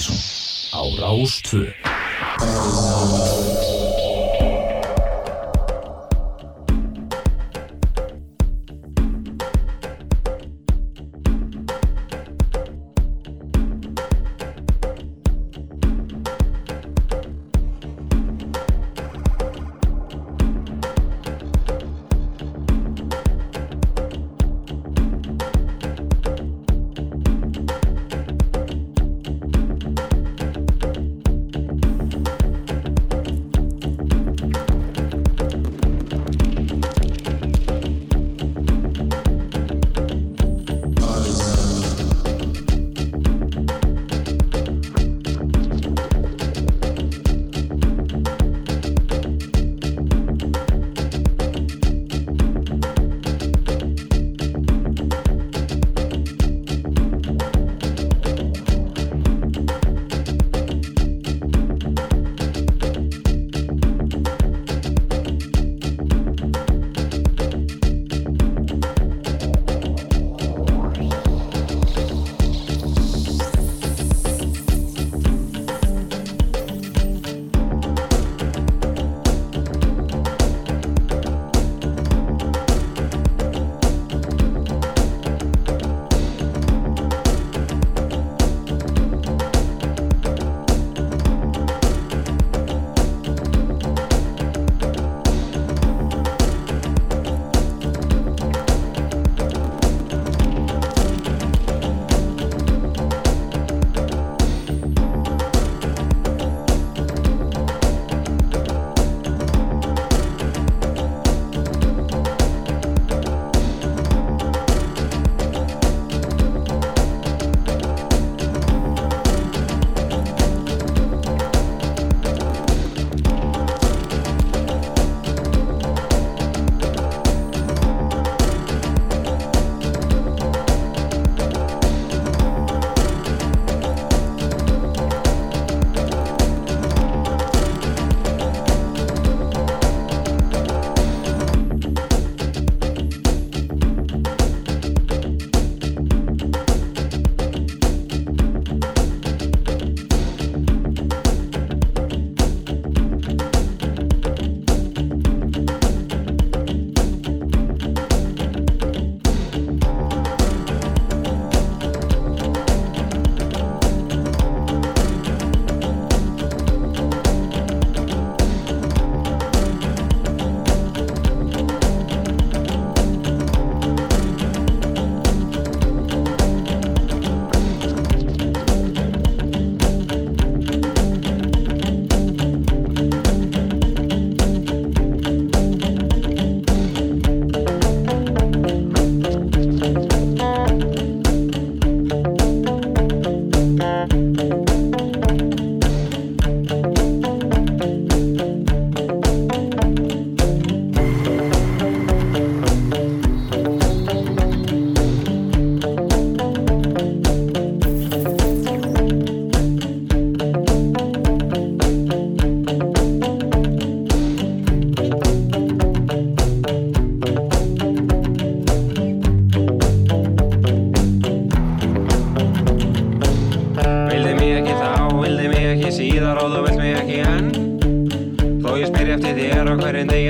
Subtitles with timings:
[0.00, 0.16] Mattísson
[0.72, 1.68] á Rástvö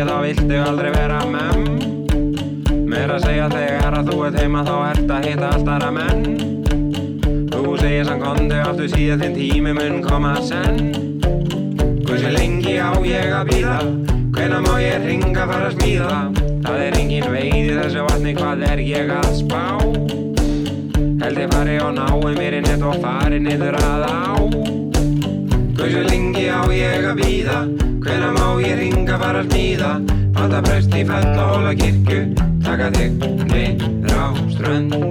[0.00, 1.64] segja þá viltu aldrei vera menn
[2.88, 6.22] Mér að segja þegar að þú ert heima þá ert að hita alltara menn
[7.50, 10.78] Þú segir sann kondu aftur síðan þinn tími mun koma senn
[12.06, 13.76] Hversu lengi á ég að býða
[14.38, 16.20] Hvena má ég ringa fara að smíða?
[16.64, 19.64] Það er engin veið í þessu vatni, hvað er ég að spá?
[21.20, 24.32] Held ég fari og nái mér í nett og fari niður að á
[25.76, 27.60] Hversu lengi á ég að býða?
[28.00, 29.92] Hvena má ég ringa fara smíða
[30.34, 32.22] Panta prest í fell á hóla kirkju.
[32.64, 33.20] Taka þig
[33.52, 35.09] niður á strönd.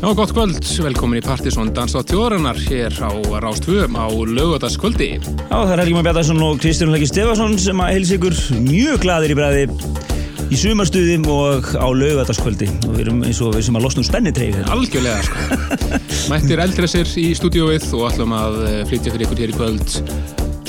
[0.00, 3.12] Já, gott kvöld, velkomin í Partisón Dansa á tjóðarinnar hér á
[3.44, 5.20] Rástvöum á lögadaskvöldi.
[5.20, 9.04] Já, það er Helgi Már Bjartarsson og Kristján Helgi Stefansson sem að heilsa ykkur mjög
[9.04, 9.66] gladir í bræði
[10.48, 14.56] í sumarstuðum og á lögadaskvöldi og við erum eins og við sem að losnum spennitreyfi.
[14.56, 14.72] Hérna.
[14.72, 16.00] Algjörlega, sko.
[16.32, 19.98] Mættir eldresir í stúdióið og ætlum að eh, flytja fyrir ykkur hér í kvöld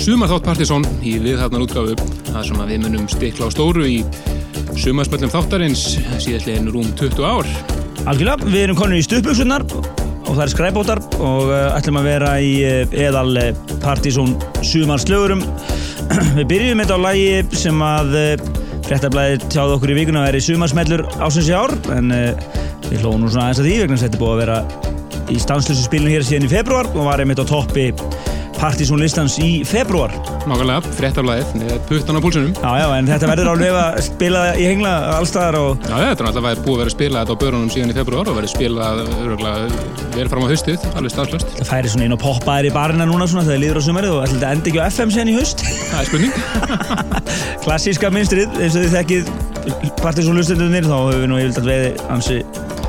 [0.01, 1.95] Sumarþátt Partisón í viðhafnar útgáfu,
[2.33, 4.01] það sem að við munum stikla á stóru í
[4.75, 7.79] sumarspöllum þáttarins síðastlegin rúm 20 ár.
[8.09, 12.31] Algjörlega, við erum konur í stuðbjörnsunar og það er skræbótar og uh, ætlum að vera
[12.41, 13.51] í uh, eðal uh,
[13.83, 14.33] partysón
[14.65, 15.43] sumarslögurum.
[16.39, 18.15] við byrjum þetta á lægi sem að
[18.87, 22.09] fréttablaði tjáði okkur í vikuna að vera í sumarsmellur ásins í ár en
[22.89, 24.57] við hlóðum nú svona aðeins að því vegna þetta er búið að vera
[25.31, 27.91] í stanslösu spilinu hér síðan í februar og var einmitt á toppi
[28.61, 30.13] partysónlistans í februar
[30.49, 34.67] Mákvæmlega, fréttaflæðið með puttan á púlsunum Já, já, en þetta verður alveg að spila í
[34.69, 35.87] hengla allstaðar og...
[35.87, 38.37] Já, þetta er alltaf búið að vera spilað þetta á börunum síðan í februar og
[38.37, 39.01] verður spilað
[40.15, 43.29] vel fram á haustið, alveg staðslöst Það færi svona inn og poppaðir í barina núna
[43.29, 45.37] svona þegar það líður á sumarið og ætla þetta endi ekki á FM sen í
[45.37, 45.63] haust?
[45.91, 46.33] Það er spurning.
[47.65, 49.31] Klassíska minstrið, eins og þið þekkið
[50.01, 52.81] partysónlustendunir þá höfum við nú yfirlega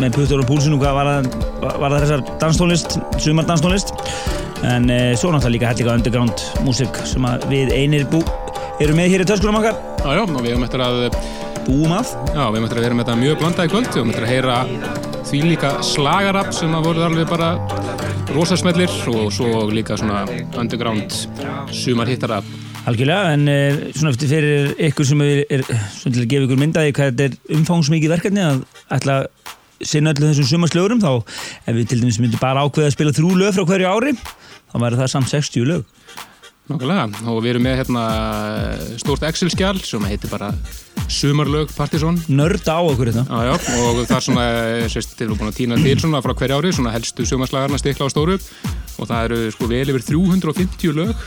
[0.00, 1.26] með puttur og púlsunum hvað var það,
[1.60, 3.92] var það þessar danstónlist, sumardanstónlist
[4.66, 8.20] en e, svo náttúrulega líka helliga underground músik sem við einir bú
[8.80, 9.78] eru með hér í töskunum okkar.
[10.00, 11.00] Já, já, og við hefum eftir að
[11.68, 12.14] búum að.
[12.34, 13.90] Já, við hefum eftir að vera með þetta mjög blandaði kvöld.
[13.90, 14.58] Við hefum eftir að heyra
[15.30, 17.52] því líka slagarapp sem að voru alveg bara
[18.34, 20.24] rosasmellir og svo líka svona
[20.58, 21.14] underground
[21.74, 22.58] sumarhittarapp
[22.88, 23.56] Algjörlega, en e,
[23.92, 27.26] svona eftir fyrir ykkur sem er, er svona til að gefa ykkur myndaði hvað þetta
[27.26, 28.62] er umfangsmikið verkefni að
[28.96, 29.26] ætla að
[29.90, 33.36] sinna öllu þessum sumarslögurum þá ef við til dæmis myndum bara ákveða að spila þrjú
[33.36, 34.14] lög frá hverju ári
[34.70, 35.84] þá væri það samt 60 lög
[36.70, 38.04] Nákvæmlega, og við erum með hérna,
[39.02, 40.52] stórt Excel-skjál sem heitir bara
[41.10, 44.44] Sumarlög Partisón Nörda á okkur þetta já, já, og það er svona,
[44.92, 48.06] sérst, þeir eru búin að týna til svona frá hverju ári, svona helstu sumarslagarna stikla
[48.06, 48.38] á stóru.
[49.00, 51.20] Og það eru sko vel yfir 350 lög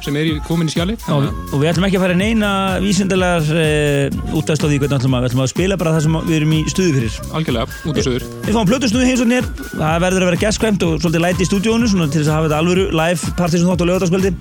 [0.00, 0.94] sem er komin í skjali.
[1.12, 3.66] Og, og við ætlum ekki að fara neina vísindilegar e,
[4.06, 6.36] eh, útast á því hvernig ætlum að, við ætlum að spila bara það sem við
[6.38, 7.18] erum í stuðu fyrir.
[7.36, 10.86] Algjörlega, út á söður Við fáum plötustuðu hins og nér, það verður að vera gæskvæmt
[10.88, 13.84] og svolítið læti í stúdíónu til þess að hafa þetta alvöru live partí sem þátt
[13.84, 14.32] á lögadagsskvöldi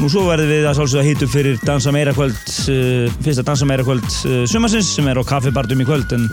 [0.00, 2.38] Nú svo verður við að sálsögða hýtt upp fyrir Dansa meira kvöld
[2.72, 6.24] uh, fyrsta Dansa meira kvöld uh, sumarsins sem er á kaffibardum í kvöld en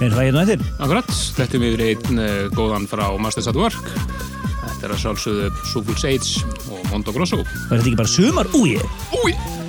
[0.00, 3.60] við erum það hérna eftir Akkurat, þetta er við einn uh, góðan frá Masters at
[3.60, 3.92] Work
[4.64, 8.50] Þetta er að sálsögðu Soulful Sage og Mondo Grosso Var þetta ekki bara sumar?
[8.58, 8.74] Úi!
[9.22, 9.63] Úi!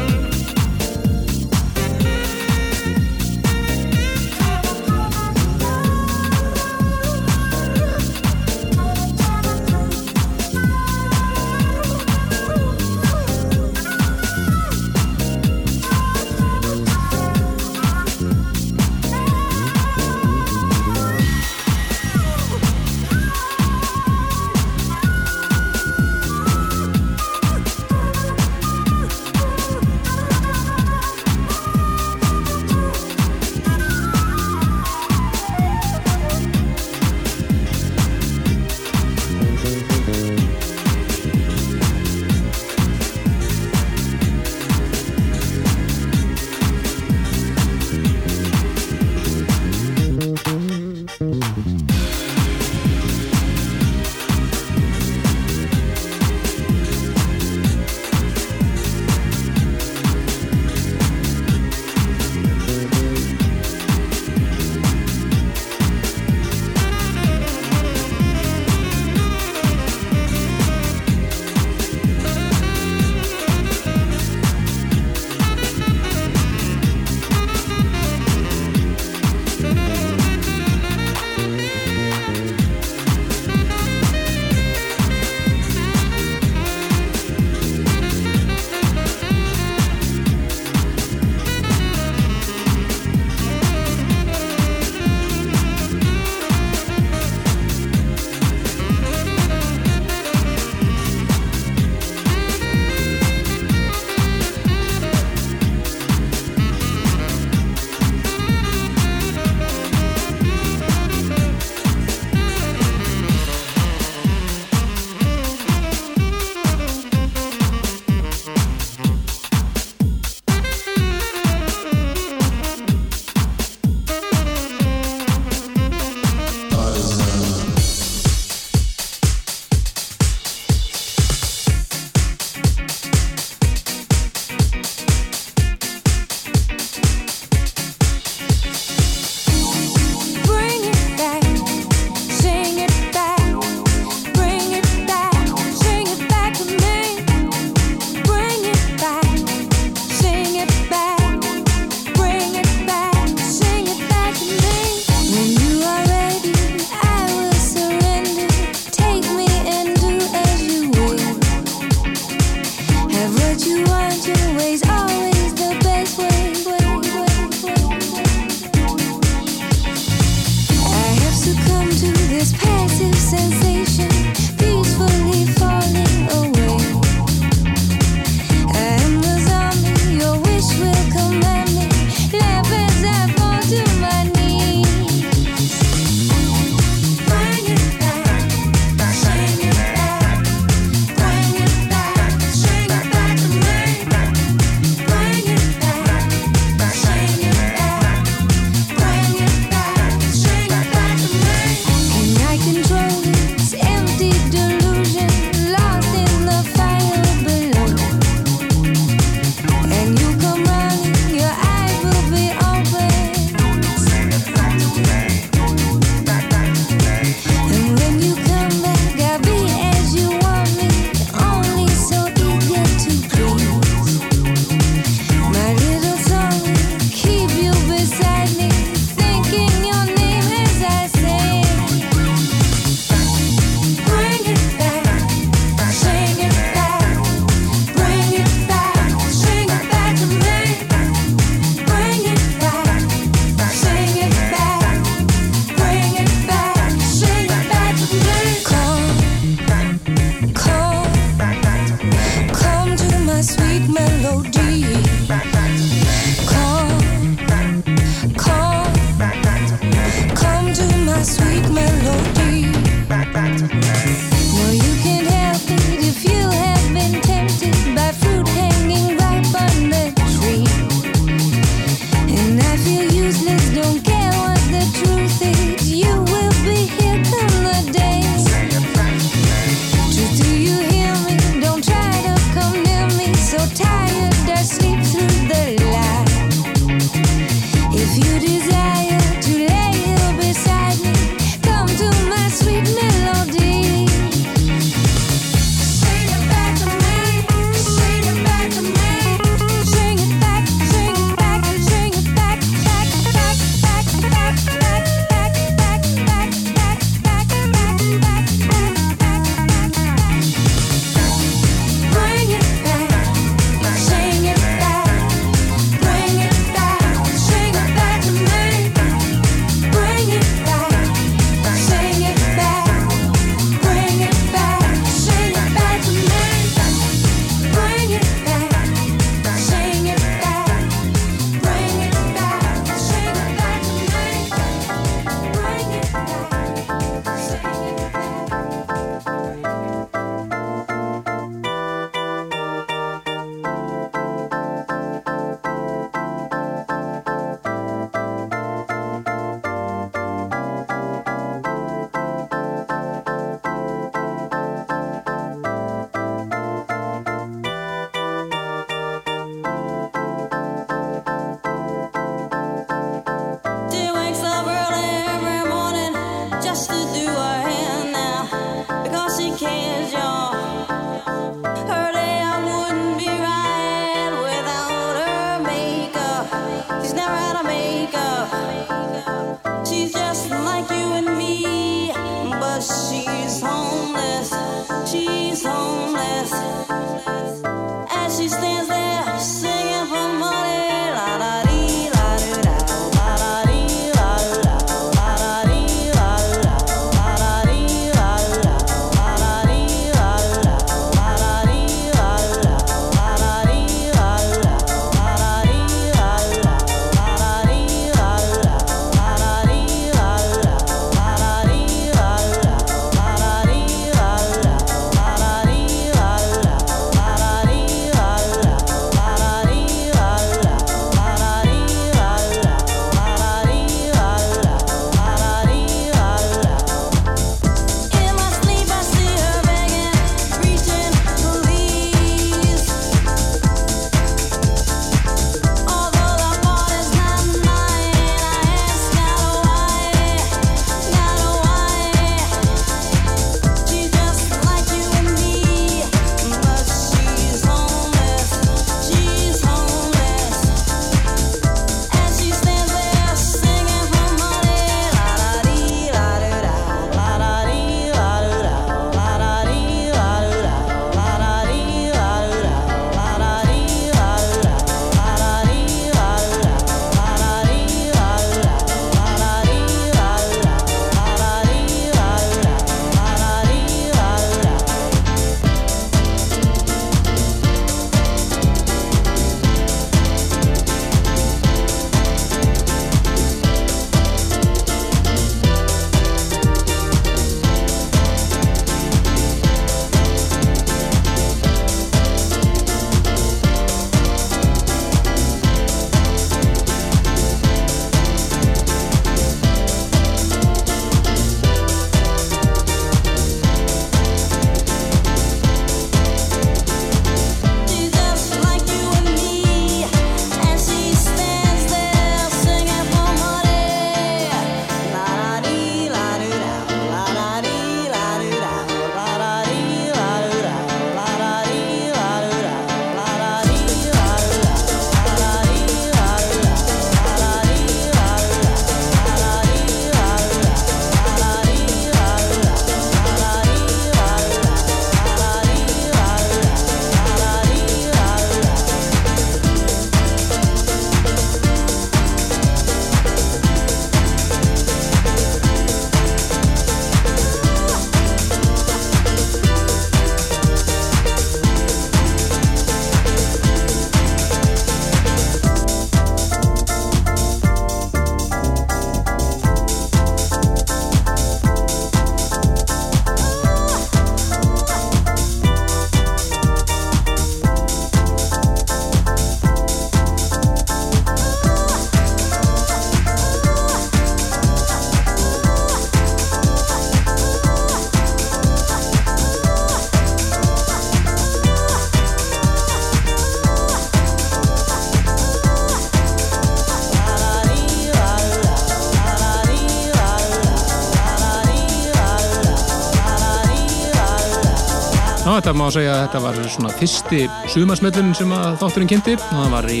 [595.64, 597.38] Þetta má segja að þetta var svona fyrsti
[597.72, 599.36] sumarsmellun sem að þátturinn kynnti.
[599.40, 600.00] Og það var í,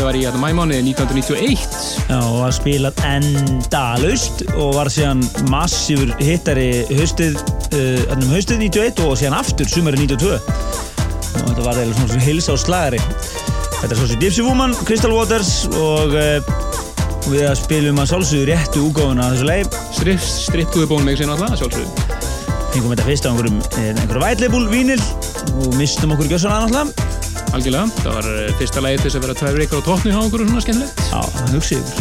[0.00, 1.66] var í mæmáni 1991
[2.08, 5.20] Já, og var spilað endalaust og var síðan
[5.52, 7.36] massífur hittari höstið,
[7.76, 12.64] uh, höstið 91 og síðan aftur sumari 92 og þetta var eða svona hilsa á
[12.64, 13.04] slagari
[13.78, 16.52] Þetta er svo sem Dipsy Woman, Crystal Waters og uh,
[17.28, 21.97] við spilum að sjálfsögur réttu úgáðuna þessu leið Striptuðu bónum mig síðan alltaf, sjálfsögur
[22.78, 25.00] Fengum þetta fyrst á einhverjum, eh, einhverjum vætleibúl vínil
[25.64, 26.92] og mistum okkur gjössan annars
[27.56, 30.20] Algjörlega, það var eh, fyrsta lægi til þess að vera tvær reykar á tóknu hjá
[30.20, 31.96] okkur og svona skemmilegt Já, það hugsi ykkur.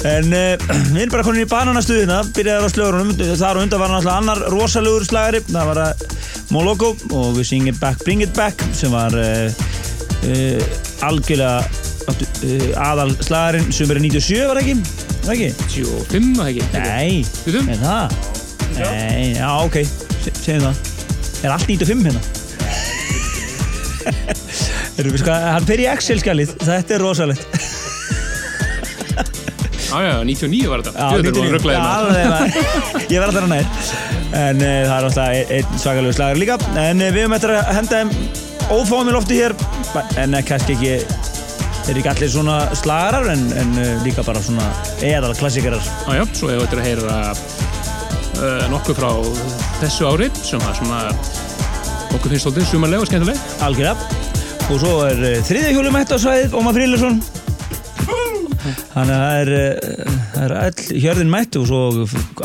[0.08, 0.56] En uh,
[0.94, 4.40] við erum bara konin í bananastuðina byrjaði á slögrunum, þar og undan var náttúrulega annar
[4.54, 5.82] rosalugur slagari, það var
[6.54, 9.52] Moloko og við syngum Back Bring It Back sem var uh,
[10.24, 11.60] uh, algjörlega
[12.80, 13.68] aðal slagarinn.
[13.74, 14.76] Sem verið 97 var ekki?
[15.20, 15.70] Það ekki?
[15.76, 16.68] 75 var ekki?
[16.80, 17.24] Nei,
[17.60, 18.29] er það?
[18.88, 19.76] Nei, já ok,
[20.24, 20.74] segjum það
[21.40, 22.20] Er allt 95 hérna?
[25.00, 27.44] Erum við sko, hann fer í Excel-skjalið, þetta er rosalegt.
[29.90, 30.92] Já, já, 99 var þetta.
[30.94, 32.58] Já, 99, já, alveg,
[33.10, 33.64] ég var alltaf nær.
[34.38, 36.58] En uh, það er alltaf einn svakalegu slagar líka.
[36.78, 38.12] En uh, við höfum eftir að henda þeim
[38.76, 39.56] ófáum í lofti hér,
[40.22, 43.74] en uh, kannski ekki, þeir eru ekki allir svona slagarar, en, en
[44.06, 44.68] líka bara svona
[45.02, 45.82] eðal klassikarar.
[45.82, 47.18] Já, já, svo hefur við eftir að heyra
[48.72, 49.10] nokkuð frá
[49.80, 51.00] þessu árið, sem var svona
[52.14, 53.44] okkur finnst svolítið sumarlega og skemmtileg.
[53.66, 53.94] Algjörða
[54.70, 57.16] og svo er eh, þriðja hjólum hætt á svæðið Ómar Frílarsson
[58.92, 59.50] þannig að það er,
[60.34, 61.80] það er all hjörðin mætt og svo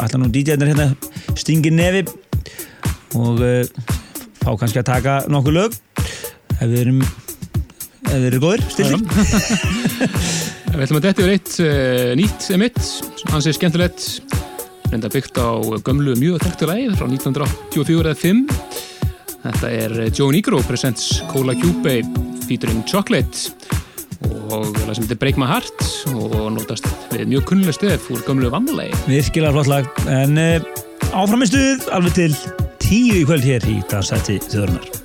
[0.01, 0.87] allar nú DJ-nir hérna
[1.37, 2.05] stingir nefi.
[3.15, 3.43] Og
[4.41, 5.77] fá kannski að taka nokkuð lög.
[6.55, 7.01] Ef við erum
[8.05, 9.01] ef við erum góðir, stillir
[10.75, 11.53] Við ætlum að þetta er eitt
[12.19, 12.79] nýtt emitt,
[13.31, 14.07] hans er skemmtilegt
[14.91, 15.49] reynda byggt á
[15.85, 18.93] gömlu mjög þekktu læð frá 1984 eða 5
[19.45, 21.99] Þetta er Joe Negro presents Cola Cube
[22.47, 23.51] featuring Chocolate
[24.25, 28.49] og það sem heitir Break My Heart og notast við mjög kunnuleg stef úr gömlu
[28.53, 28.97] vannlegi.
[29.09, 30.69] Virkilega flott lag en uh,
[31.13, 32.31] áfram í stuð alveg til
[32.81, 35.04] tíu í kvöld hér í Dansætti Þjóðurnar.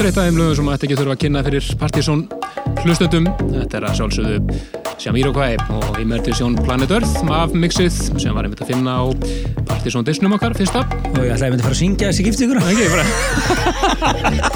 [0.00, 2.20] Þetta er eitt af þeim lögum sem ætti ekki þurfa að kynna fyrir Partizón
[2.80, 3.26] hlustöndum.
[3.52, 4.36] Þetta er að sjálfsögðu
[5.04, 7.92] Jamiroquai og Emergency Planet Earth af mixið
[8.24, 9.04] sem var einmitt að finna á
[9.68, 10.86] Partizón disnum okkar fyrsta.
[10.88, 12.64] Og ég ætlaði að mynda að fara að syngja þessi giftingur.
[12.64, 13.04] Ekki, bara.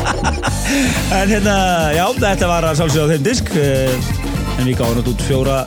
[1.18, 1.58] en hérna,
[1.98, 4.10] já, þetta var að sjálfsögðu á þeim disk eh,
[4.56, 5.60] en við gáðum út fjóra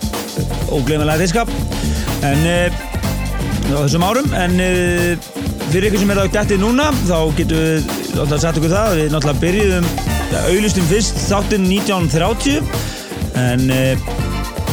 [0.73, 1.45] ógleymanlega diska
[2.25, 2.81] en eh,
[3.69, 5.31] á þessum árum en eh,
[5.69, 9.09] fyrir ykkur sem er á dættið núna þá getum við náttúrulega sagt okkur það við
[9.13, 9.89] náttúrulega byrjuðum
[10.47, 12.61] auðlustum fyrst þáttinn 1930
[13.37, 14.09] en uh,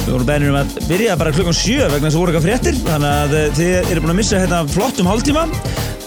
[0.05, 2.79] við vorum bænir um að byrja bara klukkan 7 vegna þess að voru eitthvað fréttir
[2.85, 5.45] þannig að uh, þið eru búin að missa hérna flottum hálftíma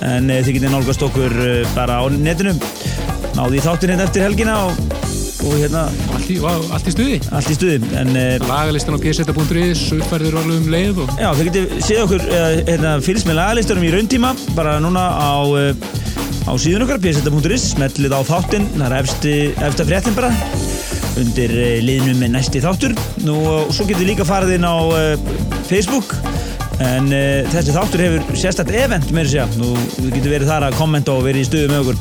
[0.07, 1.37] en uh, þið getið nálgast okkur
[1.75, 2.55] bara á netinu.
[3.39, 4.81] Náðu í þáttinn hérna eftir helgina og,
[5.47, 5.85] og hérna
[6.17, 7.21] allt í, allt í stuði.
[7.31, 7.79] Allt í stuði
[8.45, 11.15] lagalistan á pseta.is uppfærður alveg um leið og...
[11.19, 12.27] já þið getið séð okkur
[12.69, 15.31] hérna, fylgst með lagalistanum í rauntíma bara núna á
[16.49, 19.09] á síðan okkar, pseta.is, smellið á þáttinn, það er
[19.69, 20.31] eftir fréttin bara,
[21.21, 22.95] undir eh, liðnum með næsti þáttur.
[23.27, 25.29] Nú, og svo getur líka farið inn á uh,
[25.69, 26.15] Facebook,
[26.81, 30.81] en uh, þessi þáttur hefur sérstaklega event með þessi að, nú getur verið þar að
[30.81, 31.97] kommenta og verið í stuðu með okkur.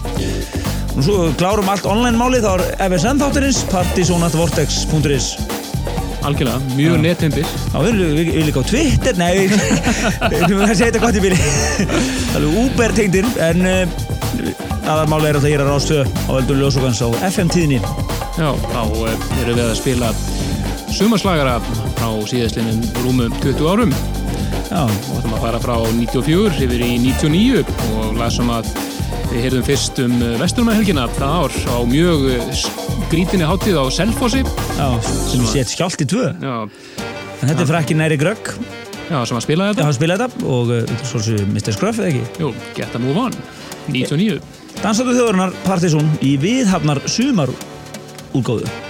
[0.98, 5.32] Og svo klárum allt online málið, þá er FSN þátturins, partysonatvortex.is.
[6.28, 7.02] algjörlega, mjög Já.
[7.04, 7.56] nettendir.
[7.74, 9.48] Já, við erum líka á Twitter, nei,
[10.32, 11.38] við erum að segja þetta gott í bíli.
[12.38, 14.08] Alveg Uber tengdir, en uh,
[14.88, 17.80] aðarmáli er að það er að rástu á Eldur Ljósokans á FM tíðinni.
[18.38, 20.12] Já, þá eh, erum við að spila
[20.98, 21.58] sumarslagara
[21.98, 23.92] frá síðastlinum rúmum 20 árum
[24.68, 27.64] Já, og ætlum að fara frá 94 yfir í 99
[27.98, 28.68] og lasum að
[29.32, 32.64] við heyrðum fyrst um vesturumæðhelgina það ár á mjög eh,
[33.12, 35.52] grítinni hátíð á Selfossi já, sem Svona.
[35.54, 36.32] sétt skjált í tvö.
[36.36, 36.56] já,
[37.38, 38.54] En þetta er frakki næri grögg,
[39.12, 41.76] já, sem að spila já, þetta hann spilaði þetta og uh, er Mr.
[41.76, 42.24] Scruff, eða ekki?
[42.42, 43.36] Jú, Get a Move On
[43.94, 44.40] 99
[44.84, 47.52] Dansatu þjóðurinnar Partizón í viðhafnar sumar
[48.38, 48.87] útgóðu.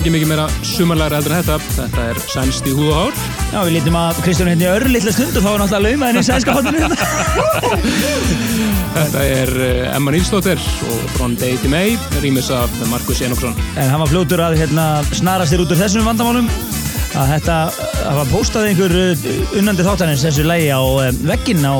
[0.00, 1.56] Verður ekki mikið meira sumarlæra heldur þetta.
[1.76, 3.18] Þetta er sænst í húð og hár.
[3.50, 6.20] Já, við lítum að Kristján hérna í öru litla stund og þá er náttúrulega laumaðin
[6.20, 6.78] í sænska hotinu
[8.96, 13.54] Þetta er eh, Emma Nílsdóttir og Day to May, rýmis af Markus Enoksson.
[13.76, 16.48] En hann var fljótur að hérna, snarast þér út úr þessum vandamálum
[17.20, 17.60] að þetta
[18.16, 21.76] var postað einhver uh, unnandi þáttanins þessu lægi á um, vegginn á,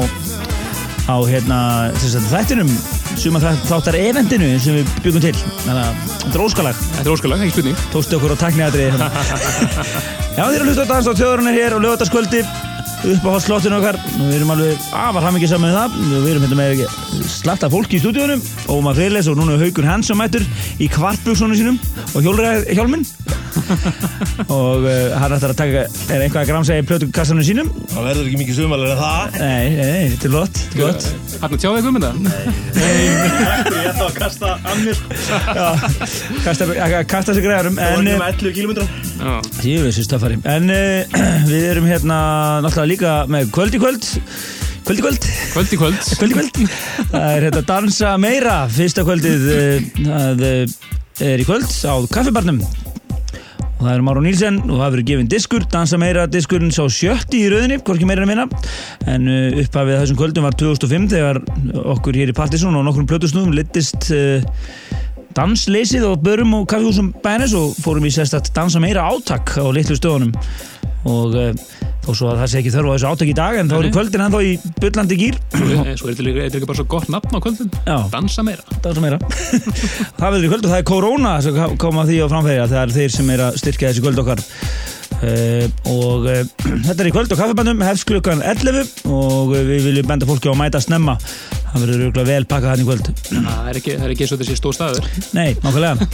[1.08, 1.60] á hérna,
[1.96, 2.74] þess að þættinum
[3.20, 5.34] suma þáttar eventinu sem við byggum til.
[5.66, 6.80] Þannig að þetta er óskalag.
[6.96, 7.84] Þetta er óskalag, ekki spurning.
[7.92, 8.90] Tókstu okkur á takniðatriði
[10.38, 12.42] Já, þér er hlusta á dans á tjóðurinn hér og lögataskvöldi
[13.10, 13.98] upp á slottinu okkar.
[14.16, 15.98] Og við erum alveg afar hafmyggi saman með það.
[16.10, 16.84] Við erum hérna með
[17.30, 20.44] slatta fólki í stúdíunum Ómar Freyles og núna Haugur Hansson mættur
[20.80, 21.80] í kvartbúksónu sínum
[22.14, 23.04] og hjálminn
[24.57, 27.70] og uh, hann ætlar að taka er einhvað að gramsa í plötukassanum sínum?
[27.90, 29.38] Það verður ekki mikið sumalega en það?
[29.40, 31.09] Nei, nei, nei, þetta er flott, flott
[31.40, 32.11] Hann er tjáðið gummenda
[32.80, 35.03] Ég ætla að kasta mér.
[36.44, 36.70] Kasta,
[37.11, 38.72] kasta sig græðarum Það var en, ekki með 11 km
[39.70, 41.20] Jú, þessi stöffari En uh,
[41.51, 42.20] við erum hérna
[42.64, 44.11] náttúrulega líka með kvöld í kvöld.
[44.86, 45.26] Kvöld í kvöld.
[45.53, 45.98] Kvöld í kvöld.
[46.18, 46.61] Kvöld í kvöld.
[47.11, 49.44] Það er hérna dansa meira Fyrsta kvöldið
[50.01, 50.46] Það
[51.20, 52.62] er í kvöld á kaffibarnum
[53.80, 57.40] og það er Máru Nílsen og það verður gefinn diskur, dansa meira diskurinn sá sjötti
[57.40, 58.44] í rauðinni, hvorki meira en minna.
[59.08, 61.40] En uh, upphafið þessum kvöldum var 2005 þegar
[61.96, 64.44] okkur hér í Partisón og nokkrum plötusnúðum litist uh,
[65.36, 69.96] dansleysið og börum og kaffihúsum bænes og fórum í sérstætt dansa meira átak á litlu
[69.96, 70.34] stöðunum
[71.09, 71.51] og uh,
[72.05, 73.90] þó svo að það sé ekki þörfu á þessu átak í dag en þá eru
[73.94, 75.38] kvöldin ennþá í byllandi gýr
[76.01, 77.70] Svo er þetta líka- bara svo gott nafn á kvöldin.
[77.86, 77.96] Já.
[78.12, 78.64] Dansa meira.
[78.84, 79.18] Dansa meira.
[80.20, 82.82] Það verður í kvöld og það er korona sem koma því á framfæri að það
[82.84, 84.44] er þeir sem er að styrkja þessi kvöld okkar
[85.20, 86.42] uh, og uh,
[86.86, 90.50] þetta er í kvöld og kaffebandum hefst klukkan 11 og uh, við viljum benda fólki
[90.50, 91.16] á að mæta snemma.
[91.70, 93.10] Það verður örgulega vel pakkað hann í kvöld.
[93.30, 95.10] Það er ekki, það er ekki eins og þessi stóð staður.
[95.36, 96.08] Nei, nákvæmlega.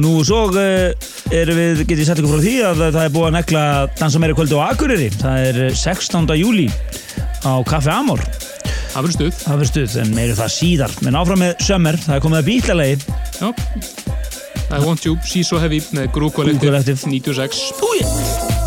[0.00, 3.36] Nú svo erum við, getið ég sett ykkur frá því að það er búið að
[3.36, 3.64] negla
[4.00, 5.10] dansa meira kvöld á Akureyri.
[5.20, 6.32] Það er eh, 16.
[6.40, 6.70] júli
[7.44, 8.24] á Kaffi Amor.
[8.94, 9.36] Það verður stuð.
[9.42, 10.96] Það verður stuð en meiru það síðar.
[11.04, 12.98] Menn áfram með sömmer, það er komið að bítlalegi
[13.42, 13.48] Já
[14.70, 17.72] I Want You, She So Heavy, e, Crew Collective, 96.
[17.80, 18.63] Búið!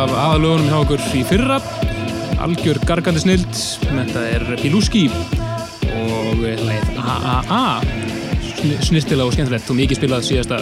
[0.00, 1.58] Af aðalögunum hjá okkur í fyrra.
[2.40, 5.06] Algjör gargandi snild þetta er Piluski
[5.90, 7.64] og leið AAA
[8.84, 10.60] snirtilega og skemmtilegt og mikið spilað síðasta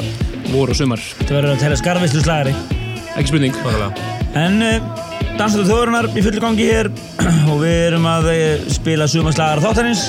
[0.51, 1.03] voru og sumar.
[1.21, 2.55] Þetta verður að tella skarfislu slagari
[3.19, 3.55] Ekki spurning.
[4.39, 5.05] En uh,
[5.39, 6.91] Dansaðu þjóðurinnar í fullu gangi hér
[7.51, 10.09] og við erum að uh, spila sumarslagar þáttanins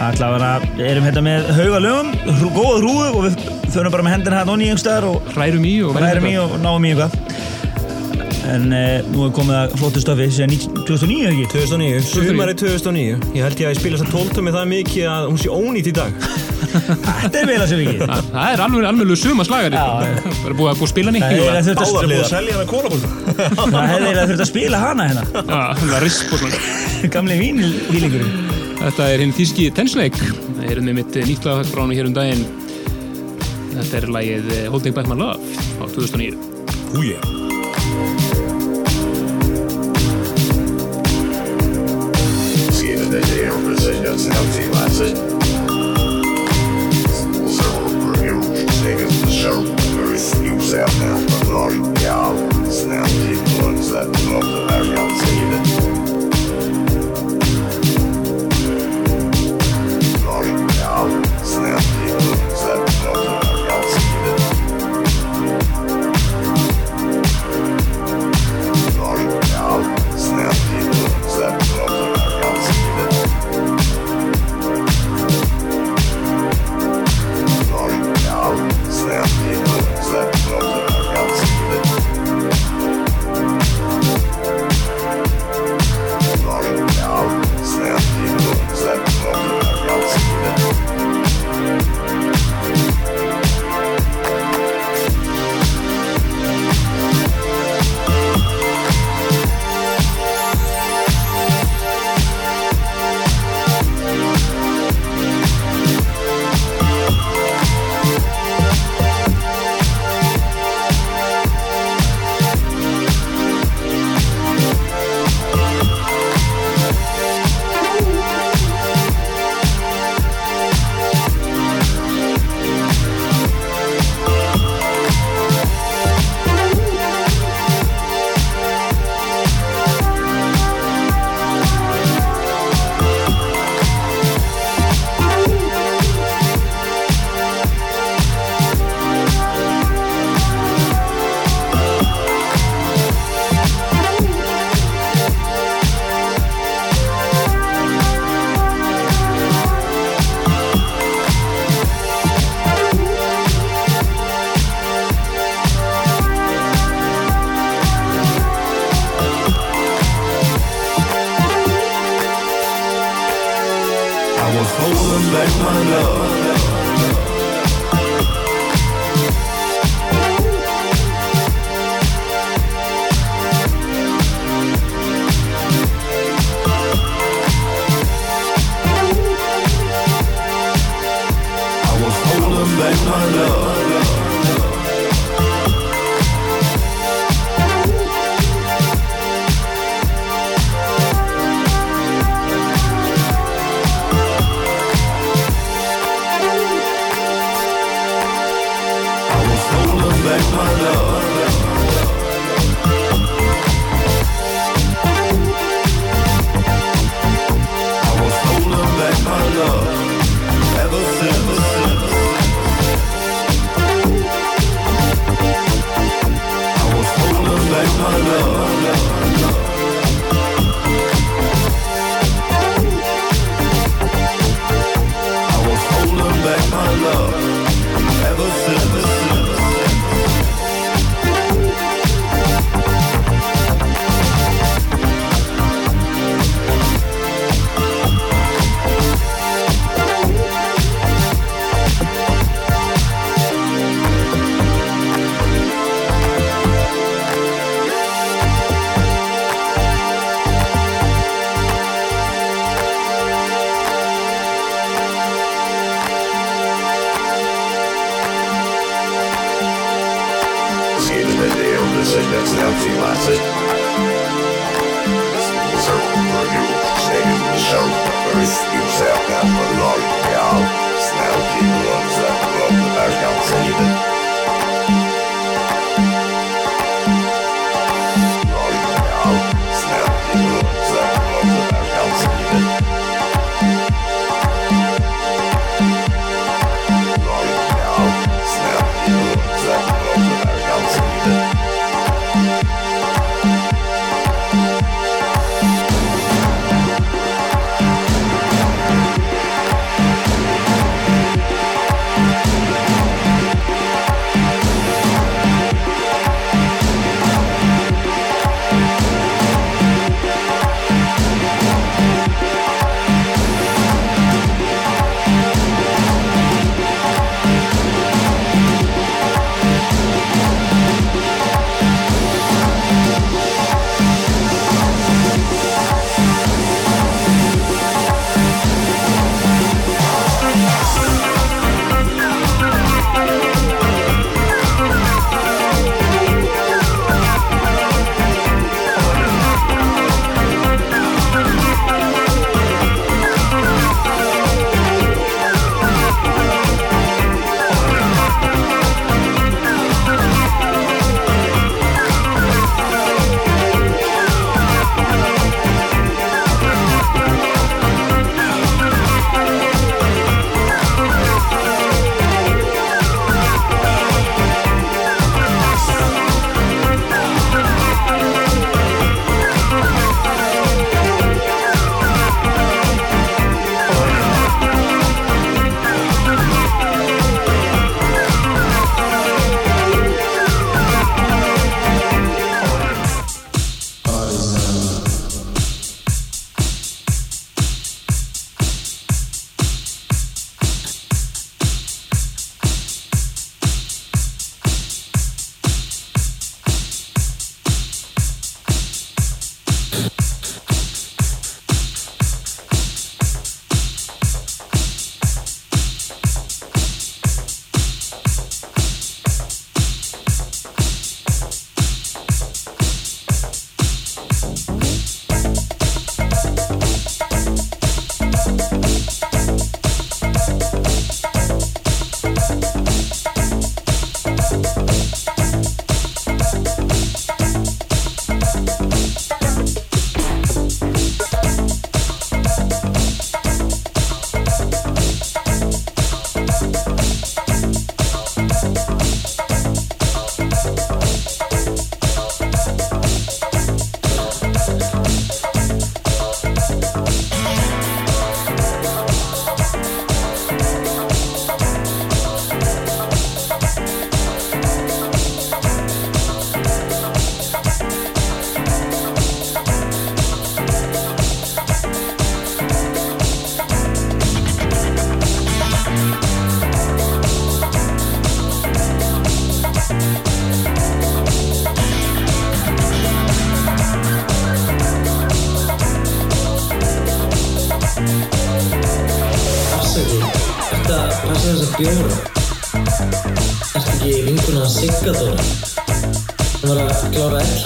[0.00, 2.14] Allavega erum hérna með hauga lögum,
[2.54, 3.42] góða hrúu og við
[3.74, 5.98] förum bara með hendina hérna onni í einhverstaðar og hrærum í og,
[6.46, 7.19] og náum í eitthvað
[8.50, 10.54] En uh, nú er komið að flottu stofi síðan
[10.88, 11.44] 2009 ekki?
[11.52, 15.10] 2009, sumari 2009 Ég held ég að ég spila þess að tóltum með það mikið
[15.10, 16.24] að hún sé ónýtt í dag.
[16.70, 20.04] Þetta er vel að sér ekki Það, er alveg alveg suma slagari Það
[20.50, 23.00] er búið að búið að spila Það nýtt er þurft að, að selja hana kólabúl.
[23.56, 25.24] Það hefði þurft að spila hana hérna.
[26.00, 31.84] Er Gamli vínilílingurinn Þetta er hinn þíski Tensnake Það er með mitt nýtt lag frá
[31.84, 32.46] hann hér um daginn.
[33.74, 36.36] Þetta er lagið Holding Back My Love á 2009
[36.94, 37.14] Húi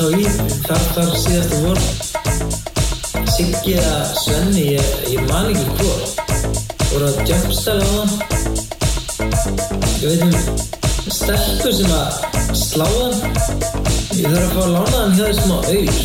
[0.04, 0.26] klára LHÍ
[0.64, 1.78] þar þar síðasta vor.
[3.34, 6.00] Siggi eða Svenni, ég, ég man ekki hvor.
[6.90, 8.10] Voru að jumpstæla á það.
[10.02, 10.34] Ég veit um
[11.08, 12.08] stelpur sem að
[12.60, 13.14] slá það.
[14.18, 15.98] Ég þarf að fá að lána hann hjá þessum á auður.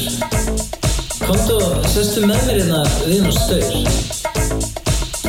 [1.25, 3.71] Komdu og sestu með mér hérna við hann á staur.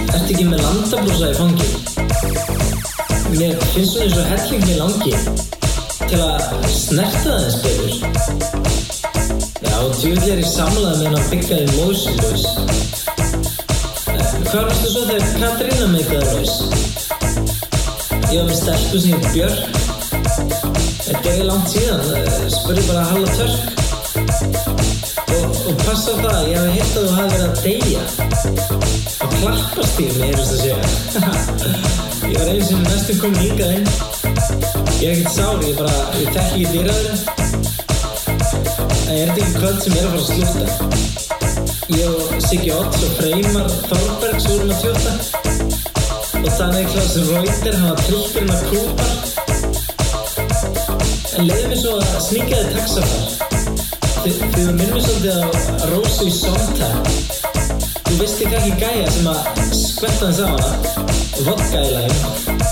[0.07, 1.69] Ertu ekki með landabrúsa í fangi?
[3.35, 5.59] Mér finnst svona eins og helling mér langi
[6.11, 7.93] til að snerta það betur.
[9.63, 12.45] Já, djúvill er ég samlað með hann að byggja þig móðsynlaus.
[14.51, 16.55] Hvað varstu svo þegar Katrína meikaði laus?
[18.31, 19.61] Ég var með stelpu sem ég Björk.
[21.07, 23.61] Þetta er langt síðan, eh, spurði bara Halla Törk.
[25.31, 28.03] Og, og passa á það, ég hef hitt að þú hafi verið að deyja
[29.21, 30.81] og klappast því mér heyrðist að segja
[32.31, 34.20] ég var einu sem næstum kom hingað inn
[35.01, 37.07] ég er ekkert sár, ég bara ég þekki ekki dýraður
[39.09, 40.65] en ég er þetta ekki kvöld sem er að fara að slúta
[41.97, 45.13] ég og Siggi Odds og Freymar Þorbergs vorum að tjóta
[46.41, 49.15] og þannig Klaus Reuter hann var trillturinn að kúpar
[51.39, 53.25] en leiði mig svo að sníka þið taxafar
[54.21, 55.43] þið þið minnum mig svolítið á
[55.95, 57.01] Rósu í Sondheim
[58.11, 59.41] Þú veist ekki ekki gæja sem að
[59.81, 60.71] skvetta hans á hana
[61.47, 62.70] vodka í lagum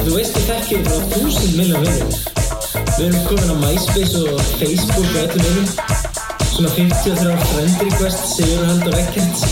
[0.00, 2.10] Þú veist ekki ekki frá þúsund miljón vinnum
[2.94, 5.68] Við erum komin á MySpace og Facebook og öllum vinnum
[6.54, 9.46] Svona 53 friend request Sigur Hald og Ekkert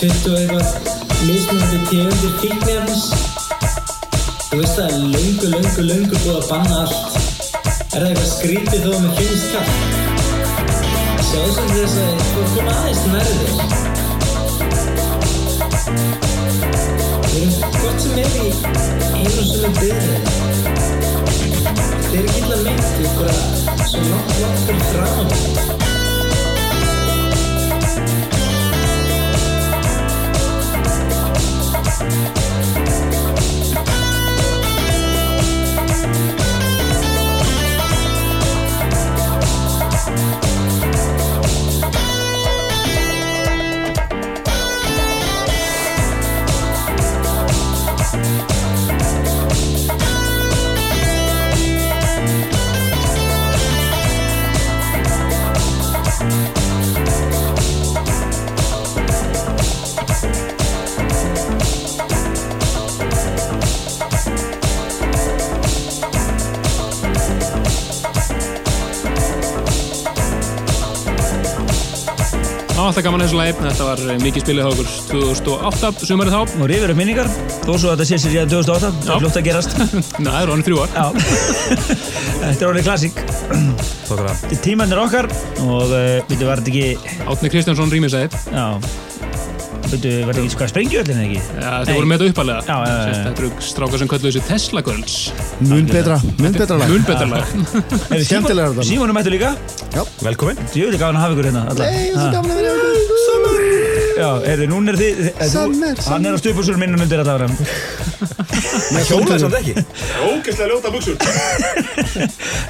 [0.00, 0.68] 20 og eitthvað
[1.26, 3.10] mismunandi tegundir fíknefnis
[4.50, 7.18] Þú veist það er löngu, löngu, löngu búið að banna allt.
[7.94, 11.22] Er það eitthvað skrítið þó að mér finnst kallt?
[11.28, 13.79] Sjáðu sem þess að þú kom aðeins nærðir.
[18.18, 20.22] Erum gott sem er í einu sem er byrðið.
[21.60, 23.34] Þetta er ekki illa meint, þú er bara
[23.86, 25.50] svo langt, langt fyrir fram á mig.
[72.90, 73.54] Alltaf gaman þessu lagi.
[73.60, 76.40] Þetta var eh, mikið spilið hjá okkur 2008, sumarið þá.
[76.60, 77.30] Og rifur upp minningar,
[77.64, 79.12] þó svo að þetta sé sér í 2008, það Já.
[79.14, 79.76] er fljótt að gerast.
[80.24, 80.90] Ná, það eru honum þrjú ár.
[80.96, 81.04] Já,
[82.42, 83.22] þetta er orðið klassík.
[84.10, 85.30] Þetta er tímannir okkar
[85.66, 88.28] og veitu, var þetta ekki, Átni Kristjánsson rýmisæði.
[88.50, 88.64] já,
[89.90, 91.40] veitu, var þetta ekki hvað sprengjuöllin eða ekki?
[91.40, 92.60] Já, þetta voru með þetta uppalega.
[92.66, 93.22] Já, já, já, já.
[93.28, 95.16] Þetta eru strákar sem kölluðu þessu Tesla Girls.
[95.70, 97.54] Mun betra, mun betra lag Mun betra lag.
[98.10, 98.88] Er Skemmtilegra þetta.
[98.90, 99.50] Símónum mættu líka?
[100.26, 100.58] Velkomin.
[100.74, 101.82] Ég veit ekki gaman að hafa ykkur hérna alla.
[101.90, 102.79] Nei, það er gaman að vera ykkur
[104.20, 107.22] Já, er þið, núna er þið, er þú, Summer, hann er á stupursur minnum undir
[107.22, 107.46] þetta ára.
[109.08, 109.74] Hjólaði samt ekki.
[110.26, 111.16] Ógæslega ljóta buksur.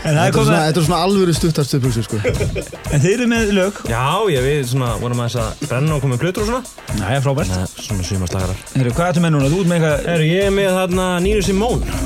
[0.01, 3.29] En það er er komið, svona, þetta er svona alvöru stuttarstupuksur sko en þið eru
[3.31, 3.81] með lög.
[3.91, 4.05] Já,
[4.35, 6.63] ég við svona vorum aðeins að brenna og koma með plötur og svona.
[7.01, 7.55] Næja, frábært.
[7.55, 8.63] Það er svona sumarslagarar.
[8.77, 9.51] Heru, hvað ertu með núna?
[9.51, 11.99] Þú ert með eitthvað, Eru ég er með þarna Nýru Simone.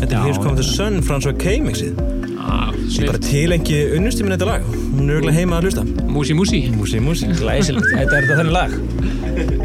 [0.00, 1.00] Þetta er Here's Come the Sun.
[1.04, 2.13] Ah,
[2.94, 4.66] Ég bara tilengi unnusti minn þetta lag.
[4.94, 5.84] Hún er auðvitað heima að hlusta.
[6.08, 6.60] Músi, músi.
[6.76, 7.30] Músi, músi.
[7.40, 9.63] glæsilegt, þetta er þetta þenni lag.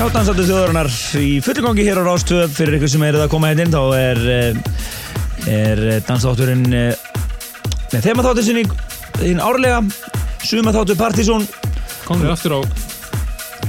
[0.00, 0.88] Já, dansandi þjóðarinnar
[1.20, 3.82] í fullu gangi hér á Rástöð fyrir ykkur sem er að koma hérna inn þá
[3.98, 4.54] er, eh,
[5.52, 8.62] er dansþátturinn með þemaþáttur sinni
[9.18, 9.82] þín árlega
[10.48, 11.44] sumaþáttur Partizón.
[12.06, 12.60] Komum við aftur á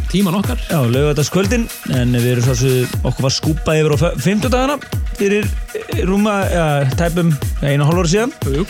[0.07, 0.63] tíman okkar.
[0.71, 1.67] Já, laugardagskvöldin
[1.99, 2.71] en við erum svo
[3.11, 4.79] okkur var skúpað yfir á 50 dagana
[5.19, 8.35] fyrir eh, rúma, já, tæpum einu og hálf ára síðan.
[8.47, 8.67] Jú, jú.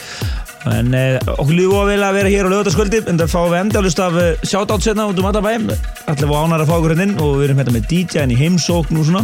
[0.66, 4.02] En eh, okkur að vilja að vera hér á lögataskvöldi en það fáum við endalust
[4.02, 5.60] af shoutout setna út um allabæ
[6.20, 9.00] var ánar að fá okkur hérna inn og við erum hérna með DJ-in í heimsókn
[9.00, 9.24] og svona.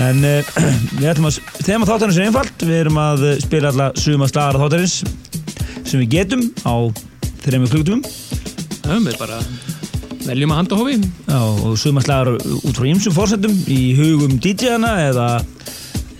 [0.00, 0.52] En uh,
[1.00, 2.64] við ætlum að þema þáttarins er einfalt.
[2.64, 5.00] Við erum að uh, spila alla suma slagara þáttarins
[5.82, 6.74] sem við getum á
[7.42, 9.38] þreymur klukkutumum Já, við bara
[10.26, 10.96] veljum að handa hófi.
[11.00, 15.28] Já, og suma slagara út frá ýmsum fórsendum í hugum DJ-ana eða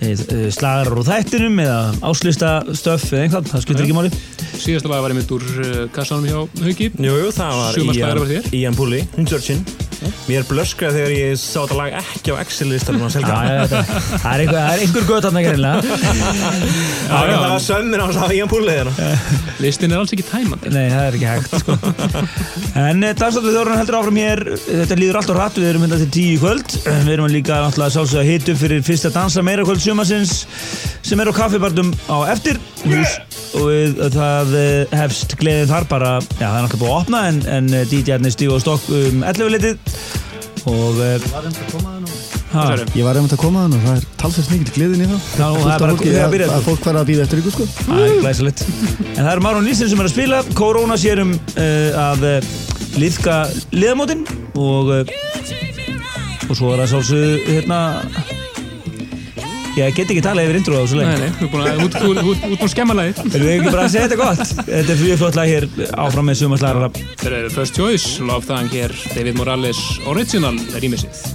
[0.01, 0.13] e,
[0.53, 1.79] slagarar úr þættinum eða
[2.09, 4.13] áslista stöff eða einhvern, það skiptir ekki máli
[4.61, 6.91] Síðasta lag var einmitt úr uh, kassanum hjá Hauki.
[7.01, 9.63] Jú, jú, það var Ian, Pulli, Hundsörgin
[10.25, 14.55] Mér blöskraði þegar ég sá þetta lag ekki á Excel-listanum að selga það er einhver,
[14.55, 15.81] það er einhver gött hann ekki reynilega
[17.11, 19.11] Það var- það sömmin á að sá Ian Pulli hérna
[19.61, 20.71] Listin er alls ekki tæmandi.
[20.73, 21.75] Nei, það er ekki hægt sko.
[22.81, 24.41] En eh, dagsáttu þjórun heldur áfram hér.
[24.63, 26.77] Þetta líður allt á rætt, við erum hérna til tíu í kvöld.
[26.87, 30.33] Við erum líka náttúrulega sjálfsögða að hita upp fyrir fyrsta dansa meira kvöld sumasins
[31.05, 32.57] sem er á kaffibardum á eftir.
[32.87, 33.19] Hús
[33.61, 37.21] og við, það eh, hefst gleðin þar bara, já það er náttúrulega búið að opna
[37.29, 39.95] en, en eh, DJ-arnir stígu á stokk um 11 litið
[40.71, 41.29] og eh,
[42.51, 42.65] ha,
[42.97, 45.45] Ég var einmitt að koma þann og það er talsvægt mikil gleðin í það Já,
[45.47, 46.57] og það er bara- fólki, það er að byrja, að, sko.
[46.59, 48.63] að fólk fara að býða eftir ykkur sko Það er glæsilegt.
[49.15, 50.41] En það er Maron Nilsen sem er að spila.
[50.57, 52.51] Korona sér um uh, að uh,
[53.01, 53.37] liðka
[53.73, 54.25] liðamótin
[54.59, 55.03] og, uh,
[56.49, 57.81] og svo er það sálsög hérna
[59.77, 61.19] ég get ekki talað yfir intro á þessu Nei, leik.
[61.21, 63.73] nei, þú er búin að út, út, út, út búin skemma lagið Erum við ekki
[63.75, 64.43] bara að segja þetta gott?
[64.71, 65.67] Þetta er fyrir flott lag hér
[66.05, 66.91] áfram með sumarslæra.
[67.21, 69.79] Þeir eru First Choice, Love Thang hér David Morales
[70.11, 71.30] Original rýmisið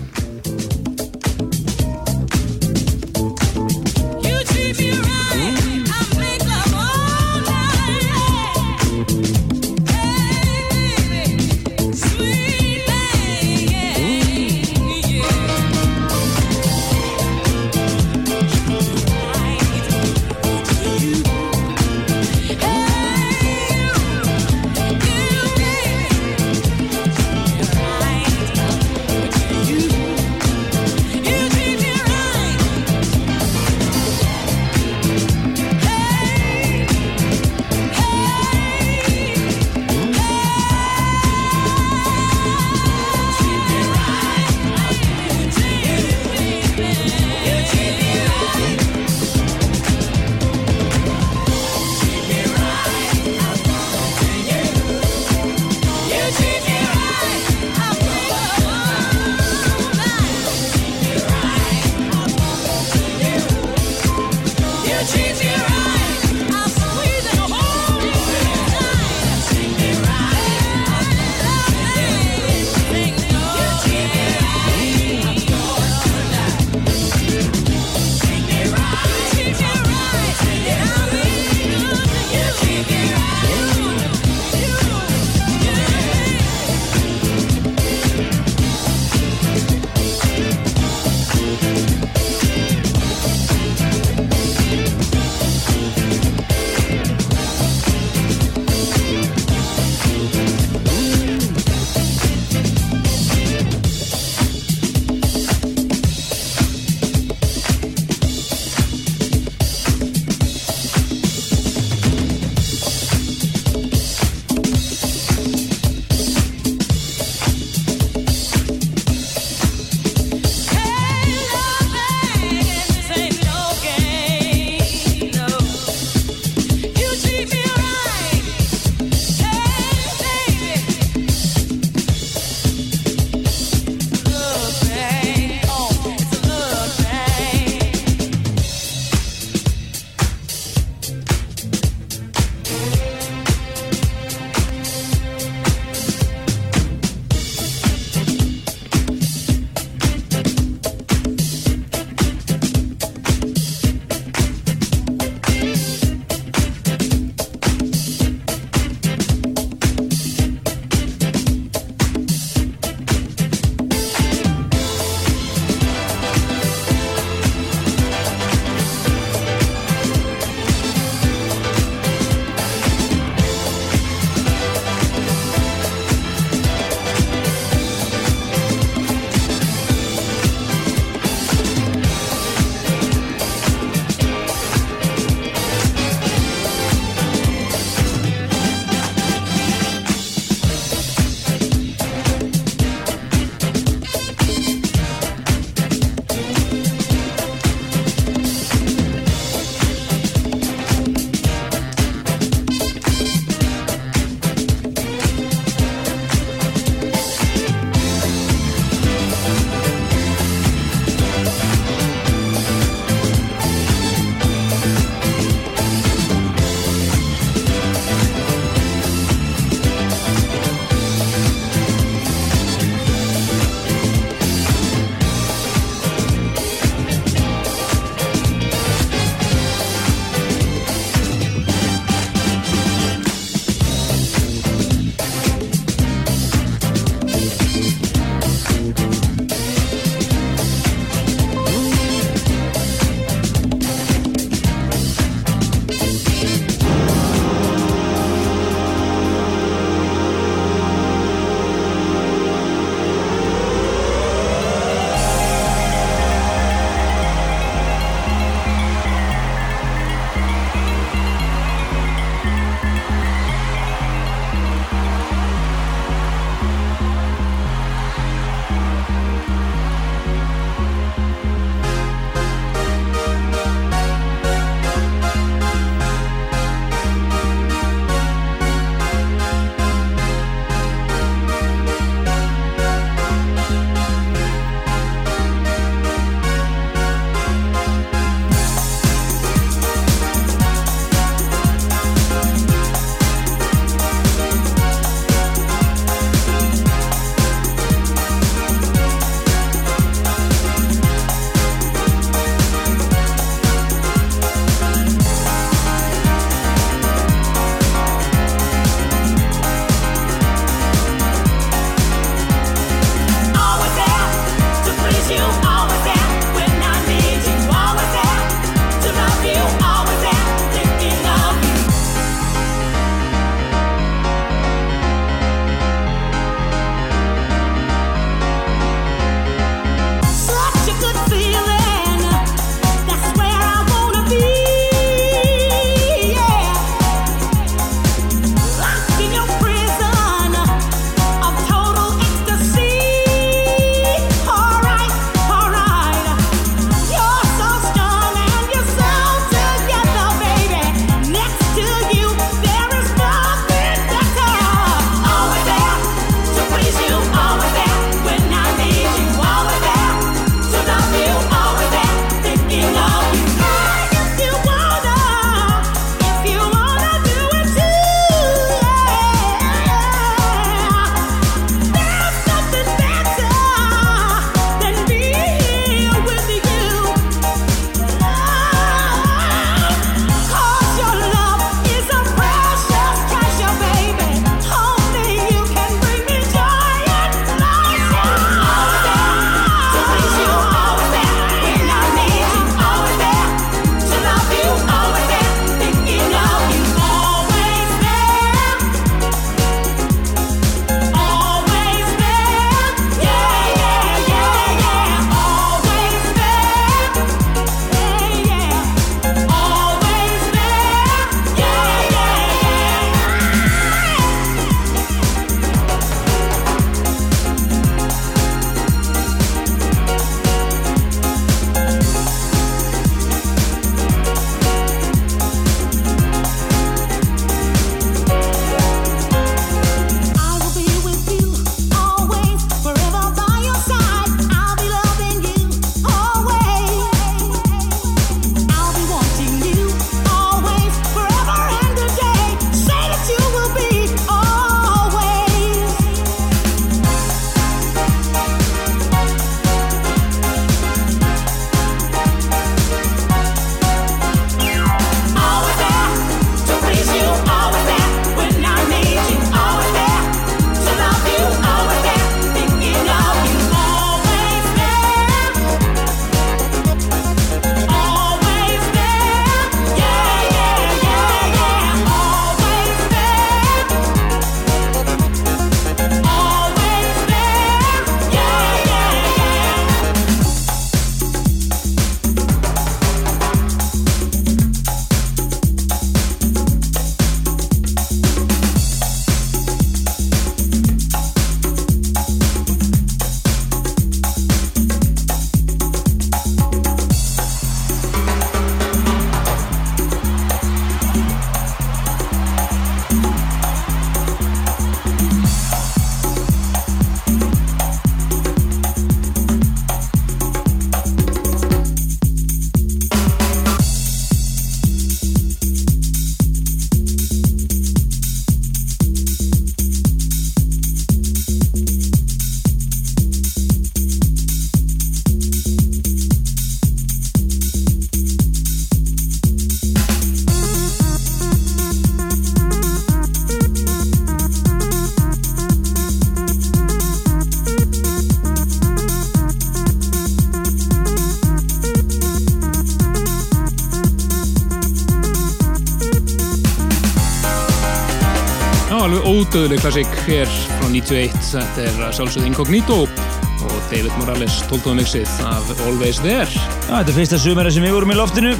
[549.56, 554.92] döðuleg klassík hér frá 91, þetta er sjálfsögð Incognito og David Morales 12.
[554.98, 556.44] mixið af Always There.
[556.44, 558.50] Já, Þetta er fyrsta sumera sem við vorum í loftinu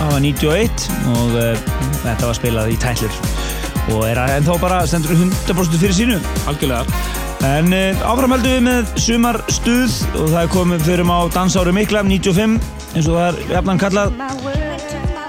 [0.00, 1.68] það var 91 og uh,
[2.00, 3.20] þetta var spilað í tællur
[3.94, 6.18] og er að ennþá bara stendur 100% fyrir sínu.
[6.50, 6.98] Algjörlega.
[7.46, 11.76] En uh, áfram heldum við með sumarstuð og það er komið fyrir um á dansáru
[11.78, 12.58] mikla 95,
[12.96, 14.18] eins og það er jafnan kallað.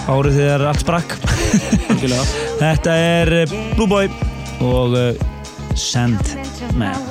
[0.10, 1.16] Árið þegar allt sprakk.
[1.94, 2.28] Algjörlega.
[2.66, 4.31] Þetta er eh, Blue Boy
[4.62, 7.11] og eh, uh, Sandman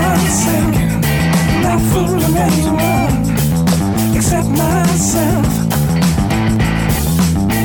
[0.00, 0.74] myself.
[1.64, 3.16] Not fooling anyone
[4.16, 5.46] except myself.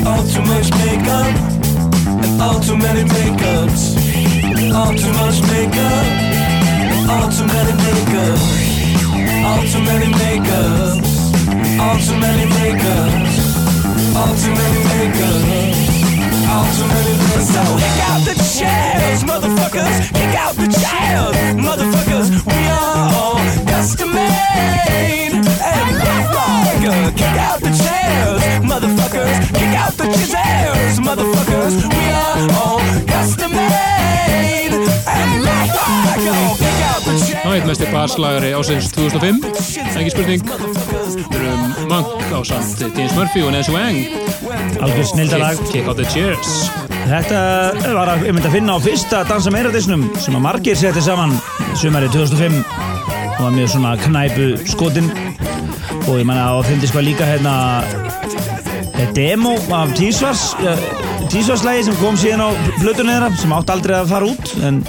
[0.06, 1.34] All too much makeup
[2.22, 3.82] and all too many makeups.
[4.78, 6.06] All too much makeup
[6.92, 8.46] and all too many makeups.
[9.48, 11.12] All too many makeups.
[11.84, 13.34] All too many makeups.
[14.16, 15.95] All too many makeups.
[16.46, 20.12] So kick out the chairs, motherfuckers.
[20.14, 22.30] Kick out the chairs, motherfuckers.
[22.46, 27.16] We are all custom made and lifelike.
[27.16, 29.34] Kick out the chairs, motherfuckers.
[29.58, 31.74] Kick out the chairs, motherfuckers.
[31.90, 36.22] We are all custom made and lifelike.
[36.62, 37.42] Kick out the chairs.
[37.42, 39.50] Það eitt mestir barslagari ásins 2005,
[39.98, 40.85] ekki spurning.
[41.06, 43.98] Erum Monk á samt James Murphy og Nancy Wang.
[44.82, 45.56] Algjör snildalag.
[45.70, 46.70] Kick, out the cheers.
[47.06, 51.04] Þetta var að, myndi að finna á fyrsta Dansa meira disnum sem að margir setti
[51.04, 51.36] saman
[51.78, 55.12] sumari 2005 og var mjög svona knæpu skotin
[56.06, 57.54] og ég menna að fyndist hvað líka hérna
[58.96, 60.48] eh, demo af T-Svars
[61.30, 62.50] T-Svars-lægi sem kom síðan á
[62.80, 64.82] plötunni þeirra sem átti aldrei að fara út en,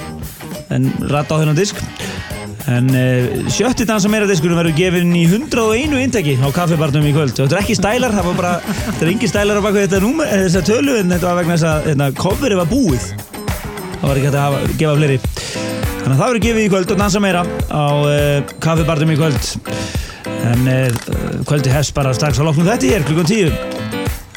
[0.73, 1.85] en ratta á þennan disk
[2.67, 7.35] en uh, sjötti dansa meira diskunum verður gefinn í 101 inteki á kaffibarnum í kvöld.
[7.37, 10.27] Þetta er ekki stælar, það var bara þetta er engin stælar á baku þetta númer,
[10.27, 13.07] eh, þessa tölu en þetta var vegna þess að hérna, coverið var búið.
[13.97, 15.17] Það var ekki hægt að hafa, gefa fleiri.
[15.97, 19.51] Þannig að það verður gefið í kvöld og dansa meira á uh, kaffibarnum í kvöld.
[20.51, 21.01] En uh,
[21.47, 23.75] kvöldi hefst bara strax á loknum þetta hér klukkan 10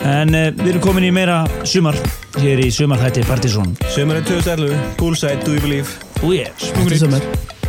[0.01, 1.99] en við erum komin í meira sumar
[2.41, 3.75] hér í sumarþætti Partizón.
[3.93, 5.99] Sömarinn 2011, Poolside, Do You Believe?
[6.25, 7.60] Oh yes Þetta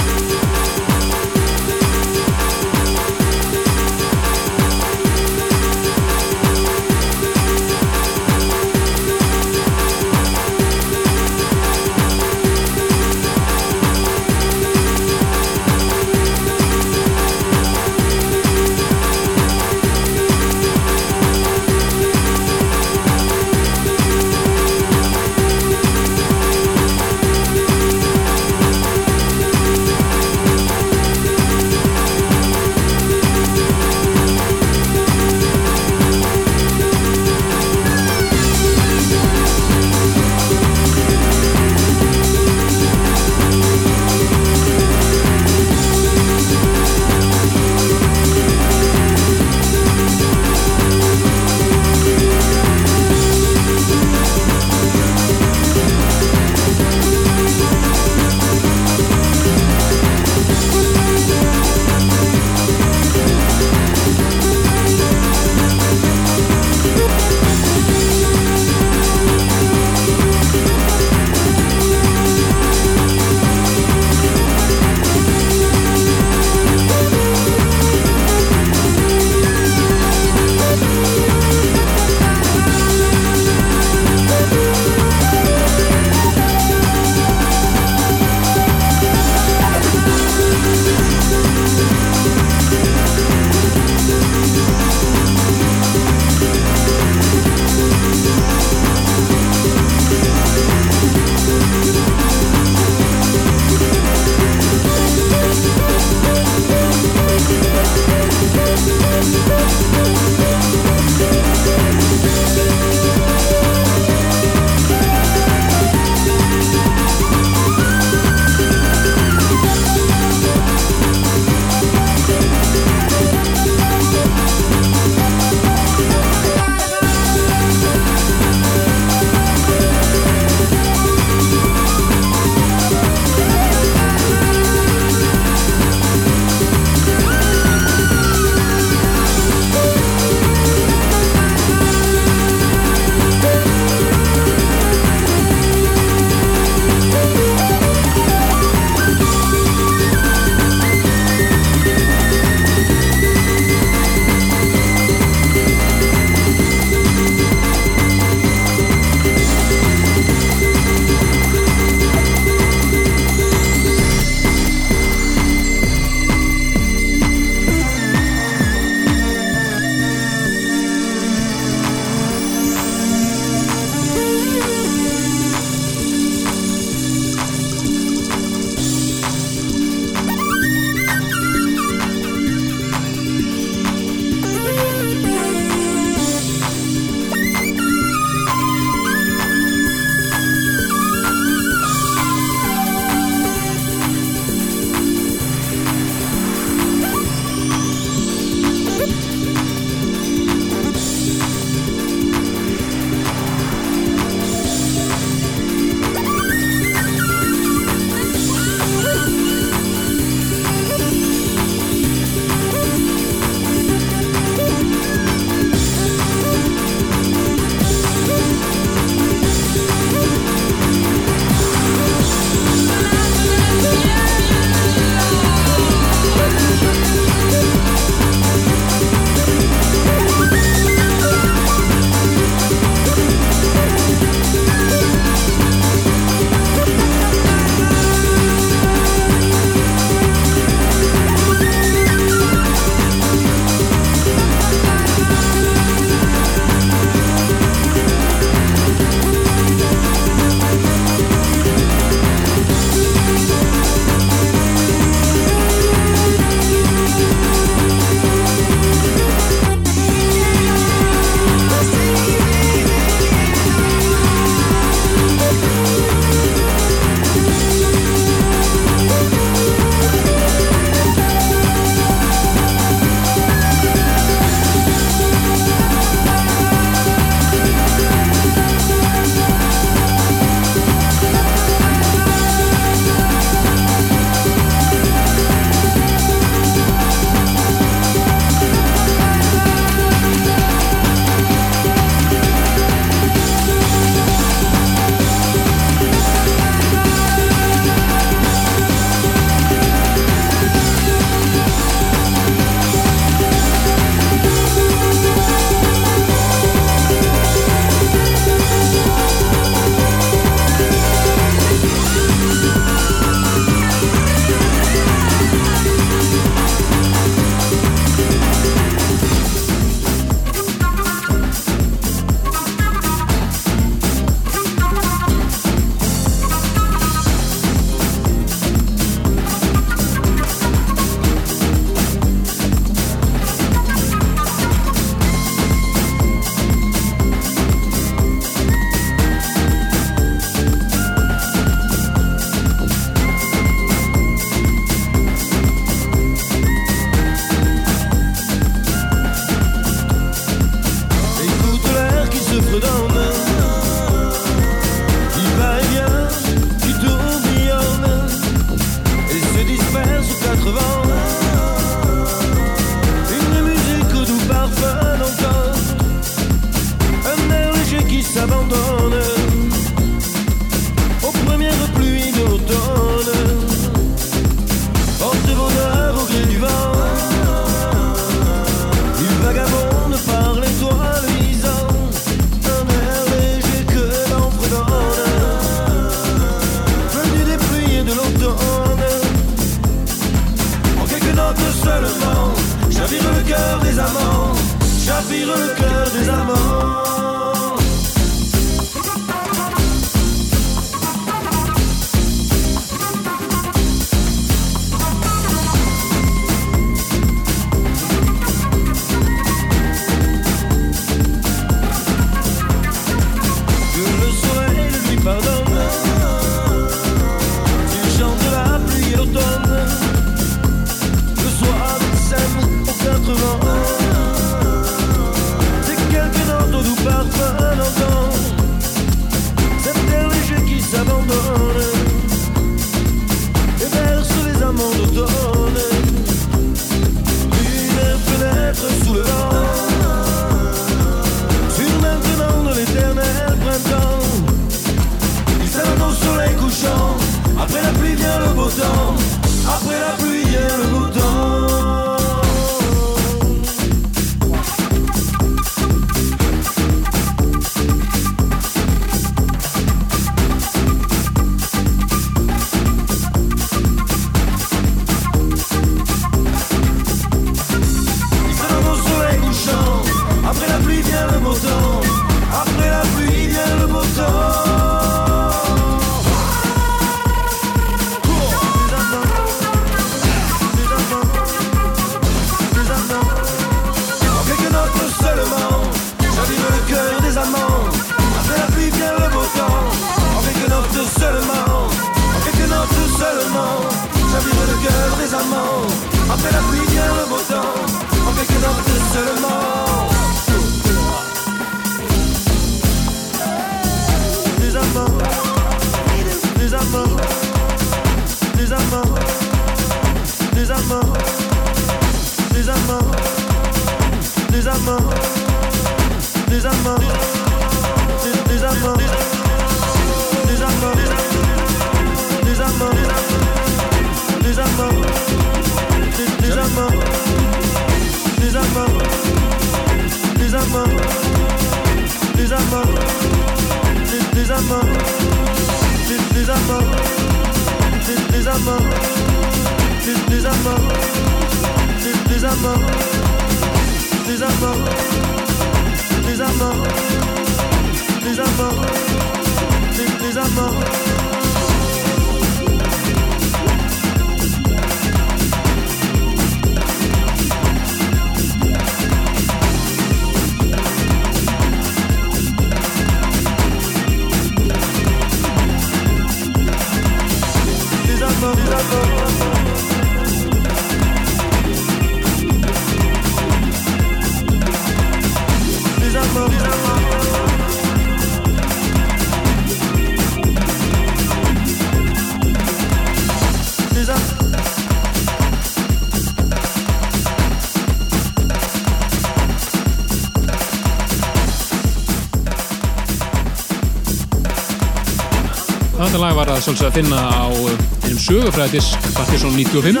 [596.60, 597.70] að sjálfsög að finna á uh,
[598.04, 600.00] einum sögufræðisk Partiðsson 95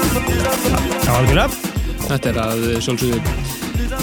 [1.06, 1.46] Já, algjörlega.
[2.04, 3.30] Þetta er að uh, sjálfsög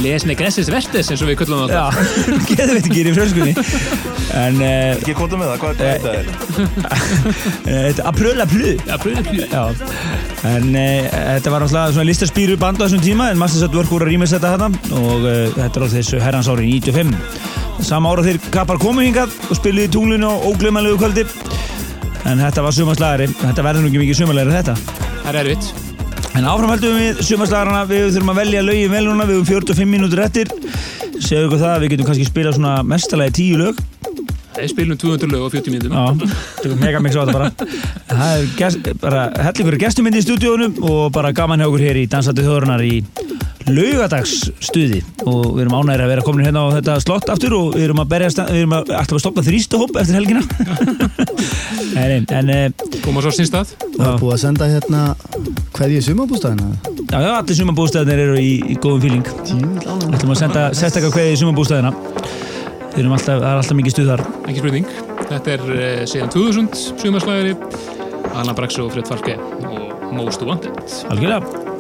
[0.02, 1.76] lesni Gressis Vestes eins og við köllum það.
[1.78, 1.86] Já,
[2.50, 3.54] getur veit ekki í fröskunni
[4.38, 6.26] En uh, Ekki kóta með það, hvað hvað þetta er?
[7.68, 9.46] Þetta er April April.
[9.52, 9.64] Já
[10.48, 13.94] En uh, þetta var alltaf svona listaspýru band á þessum tíma en Masters at Work
[13.94, 17.14] voru að rýmis þetta þetta og uh, þetta er á þessu herrans ári 95
[17.86, 21.28] Sama ára þeir kapar komu hingað og spiluði í tunglinu á óglömanlegu kvöldi
[22.28, 23.28] en þetta var sumarslagari.
[23.40, 24.76] Þetta verður nú ekki mikið sumarlegri en þetta.
[25.24, 25.70] Það er erfitt.
[26.38, 29.90] En áfram heldum við sumarslagarana, við þurfum að velja lögin vel núna, við höfum 45
[29.90, 30.52] mínútur eftir.
[31.18, 33.82] Segðu ykkur það, við getum kannski spilað svona mestalagi 10 lög.
[34.58, 36.30] Við spilum 200 lög á 40 mínútum Já,
[36.64, 37.50] tökum mega mix á þetta bara.
[38.10, 42.46] Það er bara hellingur gestumindi í stúdíónu og bara gaman hjá okkur hér í Dansandi
[42.46, 42.96] þjóðurnar í
[43.72, 47.88] laugadagsstuði og við erum ánægir að vera komin hérna á þetta slott aftur og við
[47.88, 50.44] erum að berjast, við erum að, alltaf að stoppa þrýstuhopp eftir helgina.
[51.98, 52.66] Nei, nei, en eh,
[53.02, 53.72] Koma svo sín stað.
[53.96, 55.04] Það er búið að senda hérna
[55.78, 56.68] hverju sumabústæðina
[57.08, 59.32] Já, já, allir sumabústæðinir eru í, í góðum fíling.
[59.48, 61.94] Við ætlum að senda sérstaklega kveði í sumabústæðina
[62.98, 64.26] Við erum alltaf, það er alltaf mikið stuð þar.
[64.44, 64.92] Ekki spurning.
[65.24, 67.56] Þetta er uh, síðan 2000 sumarslagari
[68.34, 70.86] Anna Braxo og Fred Falke og Most Wanted.
[71.14, 71.77] Algjörlega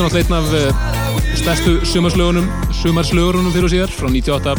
[0.00, 4.54] Þetta er náttúrulega einn af uh, stærstu sumarslögunum, sumarslögunum fyrir og síðar frá 98.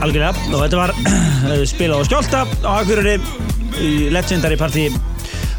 [0.00, 0.92] Algjörlega, og þetta var
[1.50, 3.18] eh, spilað á Skjólda á Akureyri
[3.84, 4.86] í Legendary Party.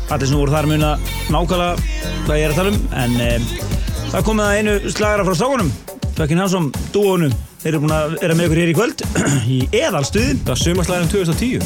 [0.09, 0.95] Party sem voru þar muna
[1.29, 1.77] nákvæmlega
[2.25, 3.29] hvað ég er að tala um en e,
[4.15, 5.71] það komið að einu slagara frá strákunum
[6.17, 7.29] Fucking Handsome, dúónu
[7.61, 8.97] þeir eru búin að vera með ykkur hér í kvöld
[9.55, 10.31] í eðalstuði.
[10.45, 11.61] Það er sumarslagin 2010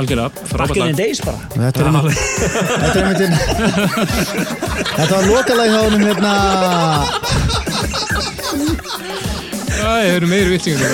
[0.00, 0.96] Algjörlega, frábært Back in the lag.
[0.98, 1.38] days bara.
[1.52, 2.18] Þetta er einmitt
[2.82, 3.22] Þetta er einmitt
[4.92, 6.32] Þetta var lokalag hjá honum hérna.
[9.72, 10.92] Æ, það eru meiri vitsingar.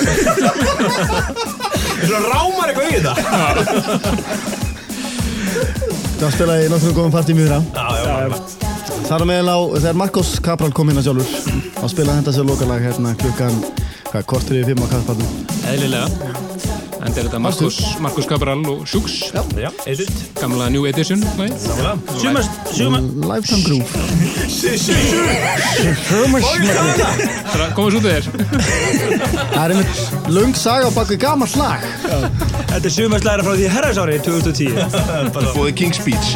[1.99, 3.13] Þú rámar eitthvað í þetta.
[6.19, 8.33] Það var spilað í nokkrum góðum partí mjög Já, já,
[9.09, 11.29] Þar á meðal á, þegar Marcos Capral kom hérna sjálfur
[11.79, 13.55] þá spilaði þetta sér lokalag hérna klukkan
[14.09, 15.29] hvað, kortur yfir fimm á kaffpartum
[15.69, 16.07] Eðlilega.
[16.99, 18.25] En er þetta Markus, Markus.
[18.27, 21.19] Cabral og Sjúks, já, já, edit gamla New Edition.
[21.37, 22.33] Lifetime
[23.63, 23.85] Groove
[27.75, 28.23] Komast út af þér.
[29.53, 29.95] Það er einmitt
[30.33, 31.79] lung saga á baku gammal slag
[32.69, 34.73] Þetta er sumarslæra frá því herrasári 2010
[35.53, 36.27] For the King's Speech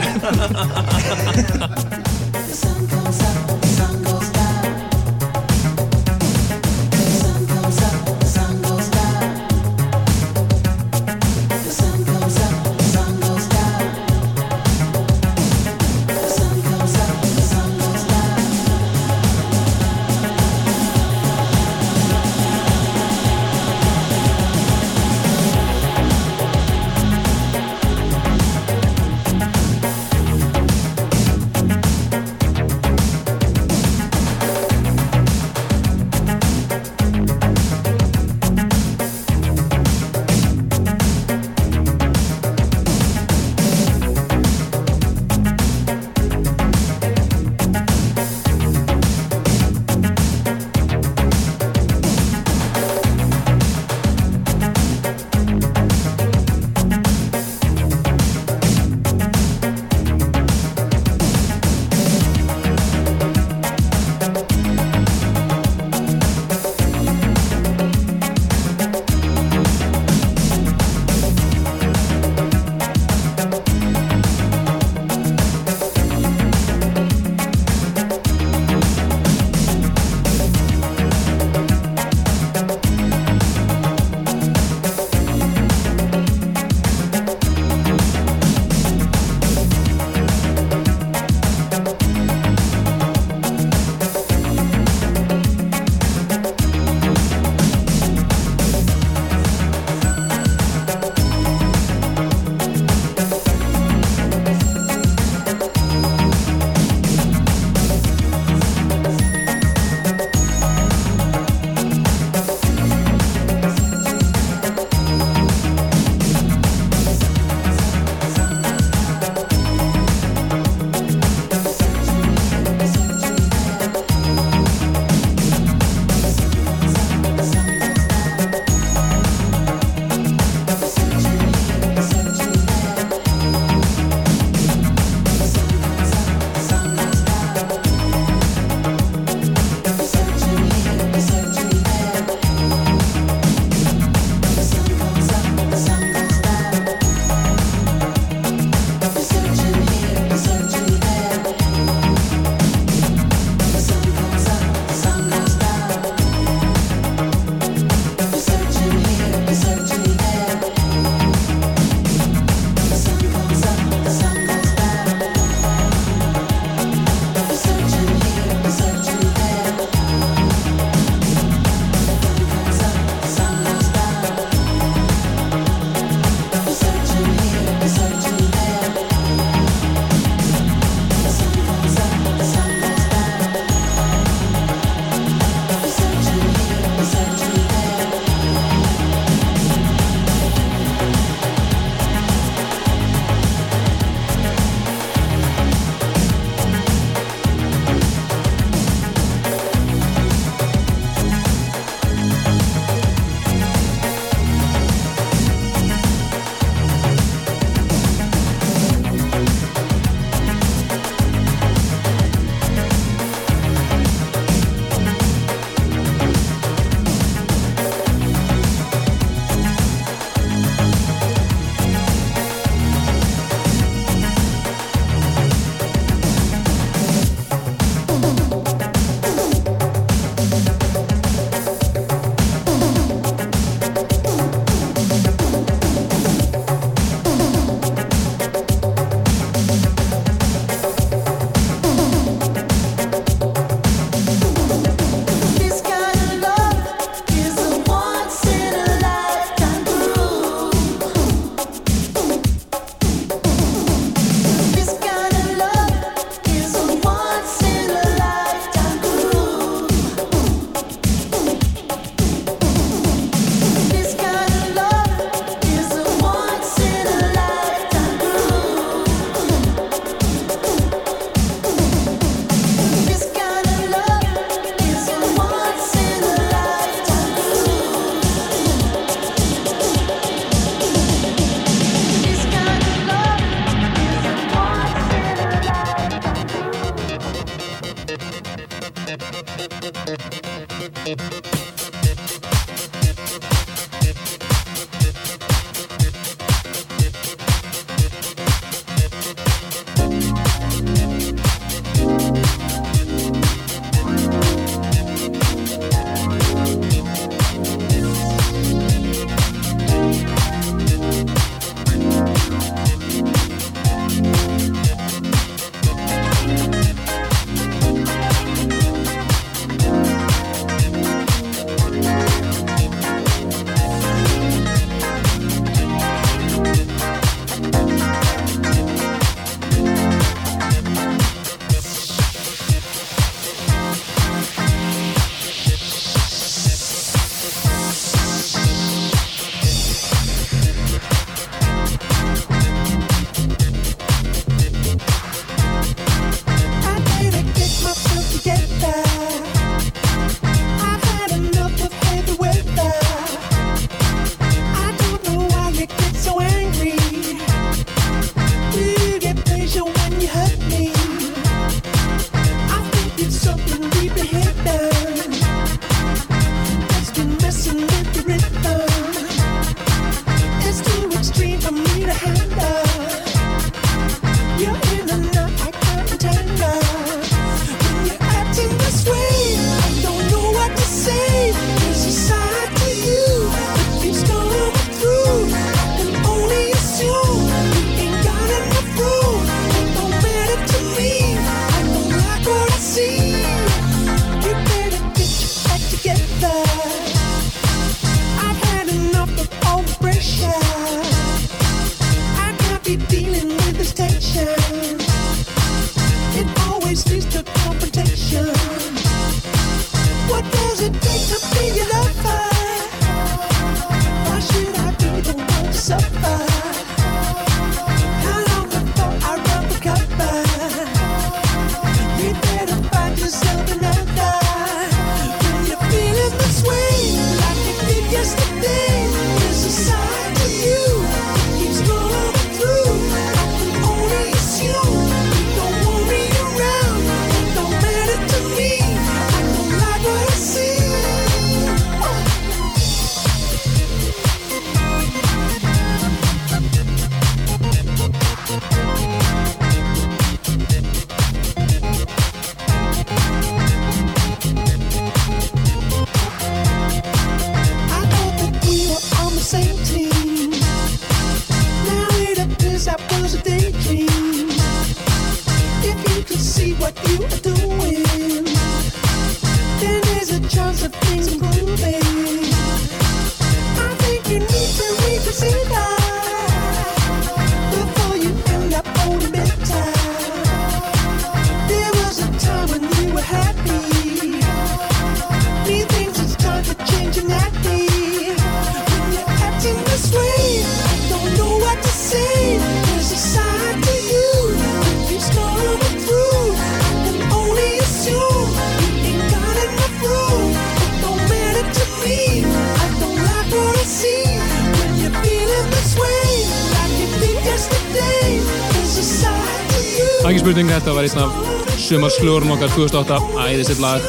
[511.93, 514.01] af sumarslögurum okkar 2008, æðisitt lag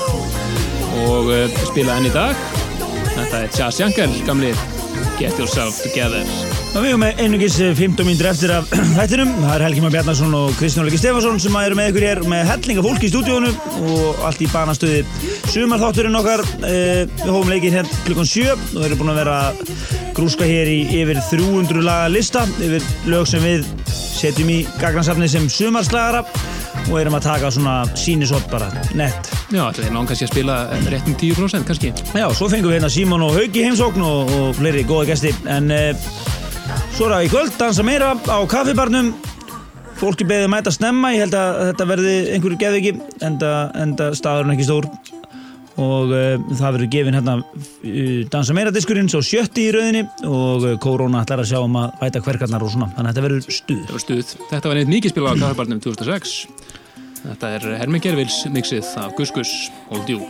[1.04, 2.38] og uh, spila enn í dag.
[3.12, 4.52] Þetta er Chas Jankel, gamli
[5.18, 6.24] Get Yourself Together.
[6.74, 9.34] Og við erum með einungis 15 mínútur eftir af þættinum.
[9.42, 12.48] Það er Helgi Már Bjarnarsson og Kristján Olegi Stefansson sem eru með ykkur hér með
[12.54, 13.52] hellinga fólki í stúdíónu
[13.90, 15.04] og allt í banastöði
[15.52, 16.44] sumarþátturinn okkar.
[16.64, 19.38] Eh, Við hófum leikið hér klukkan 7 og við erum búin að vera
[20.16, 25.50] grúska hér í yfir 300 laga lista yfir lög sem við setjum í gagnarsafni sem
[25.52, 26.24] sumarslagara
[26.90, 29.30] og erum að taka svona sínisott bara nett.
[29.50, 30.56] Já, þetta er náðan kannski að spila
[30.92, 31.92] réttum 10% kannski.
[32.14, 35.70] Já, svo fengum við hérna Símon og Hauki heimsókn og, og fleiri góða gesti en
[35.74, 36.08] uh,
[36.96, 39.14] svo er það í kvöld dansa meira á kaffibarnum
[39.98, 44.10] fólki beðið að mæta snemma ég held að þetta verði einhverju geðu ekki enda, enda
[44.18, 44.88] staðurinn ekki stór
[45.80, 50.66] og uh, það verður gefin hérna uh, dansa meira diskurinn svo sjötti í rauðinni og
[50.68, 53.56] uh, Korona ætlar að sjá um að væta hverkarnar og svona þannig að þetta verður
[53.58, 54.34] stuð Þetta var stuð.
[54.52, 56.36] Þetta var neitt mikið spilað á kaffibarnum 2006.
[57.24, 59.52] Þetta er Herman Gervils mixið af Gus Gus,
[59.88, 60.20] Hold You.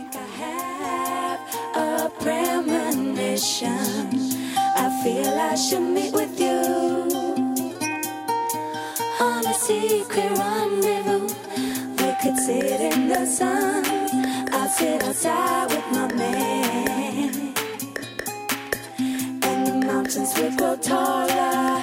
[4.77, 6.61] I feel I should meet with you
[9.19, 11.27] on a secret rendezvous.
[11.99, 13.83] We could sit in the sun.
[14.53, 17.53] I'll sit outside with my man,
[19.43, 21.74] and the mountains grow taller.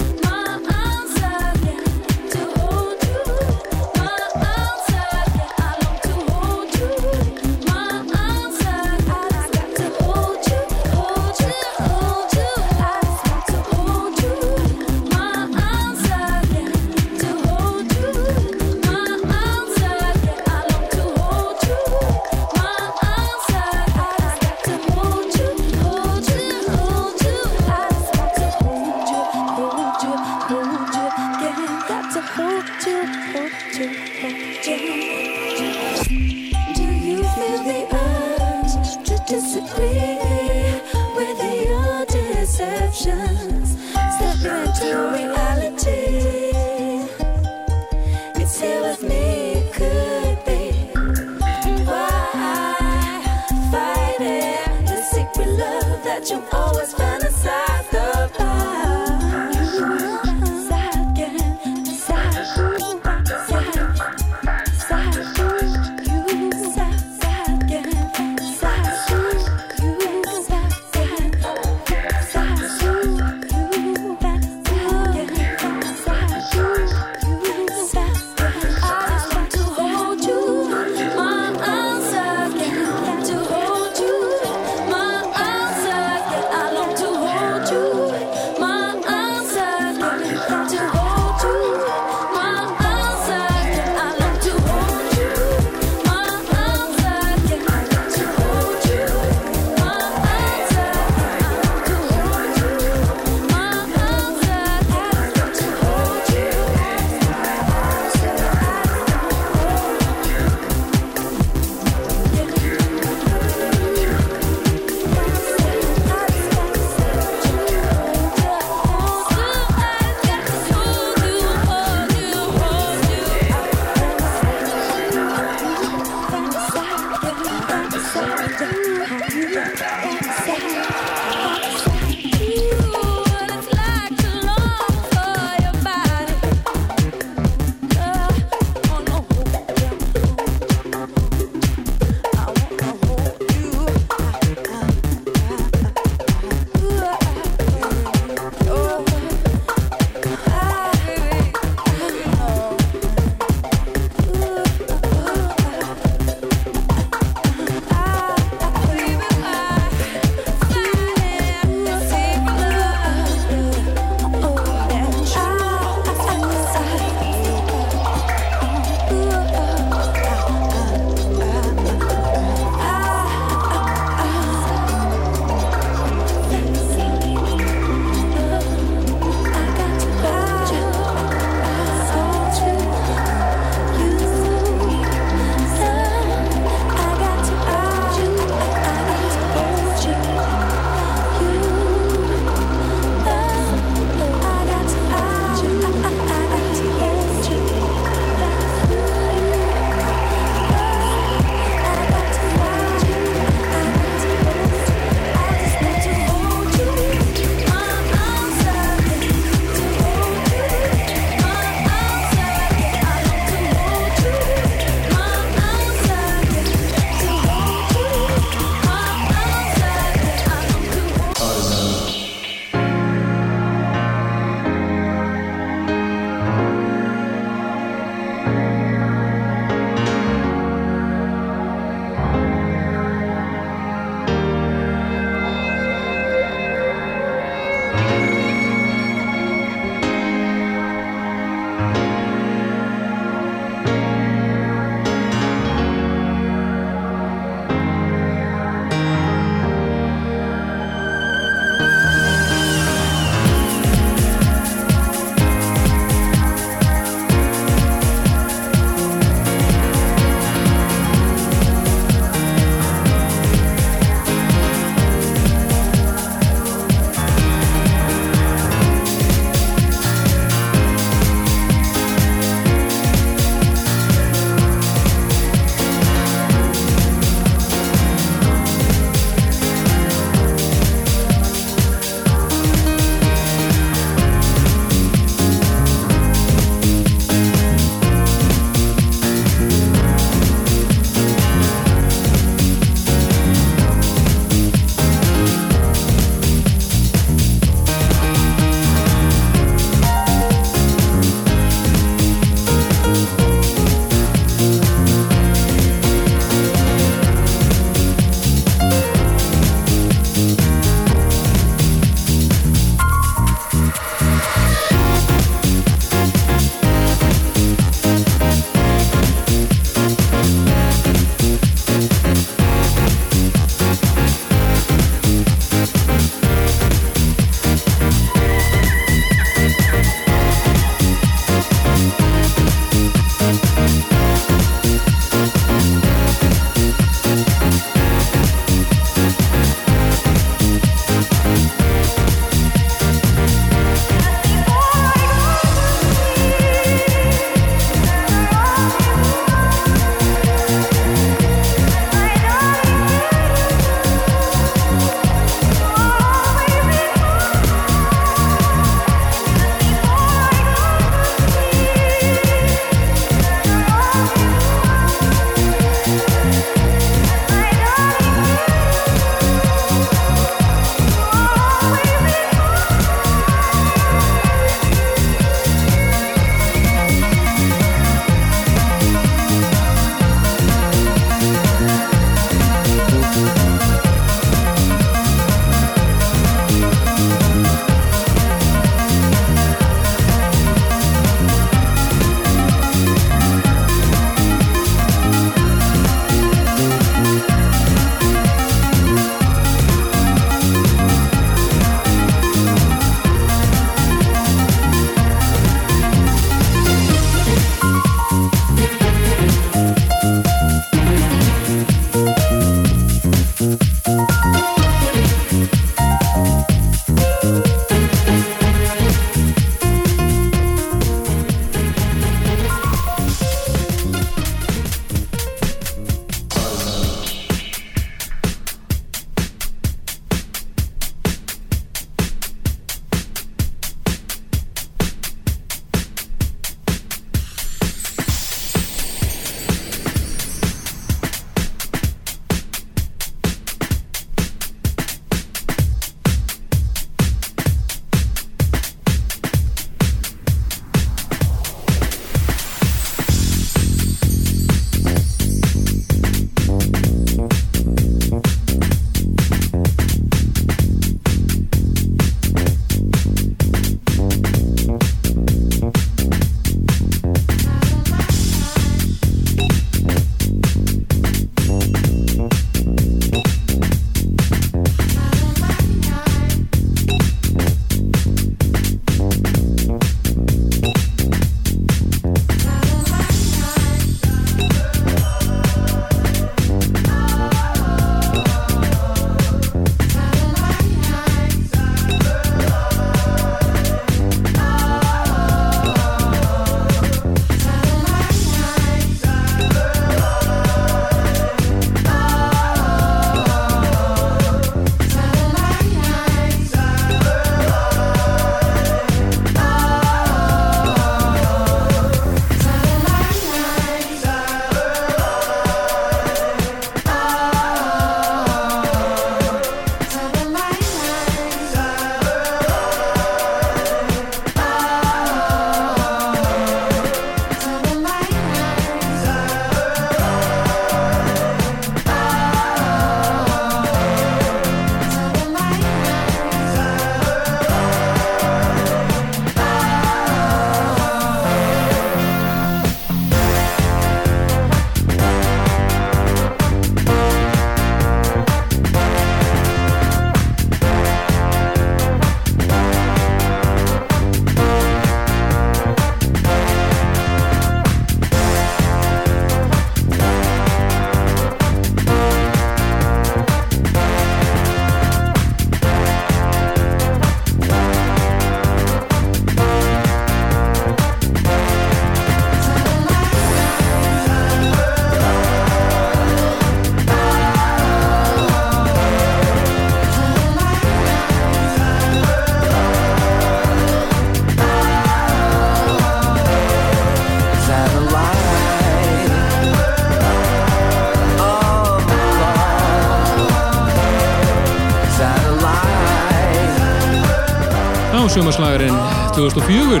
[598.40, 598.94] Sumarslagarinn
[599.36, 600.00] 2004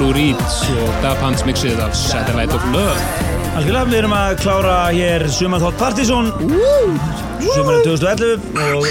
[0.00, 0.40] Lou Reed
[0.82, 2.96] og Da Pants mixið af Satellite of Love.
[3.56, 6.28] Algjörlega, við erum að klára hér Sumarþátt Partizón
[7.40, 8.84] Sumarinn 2011 og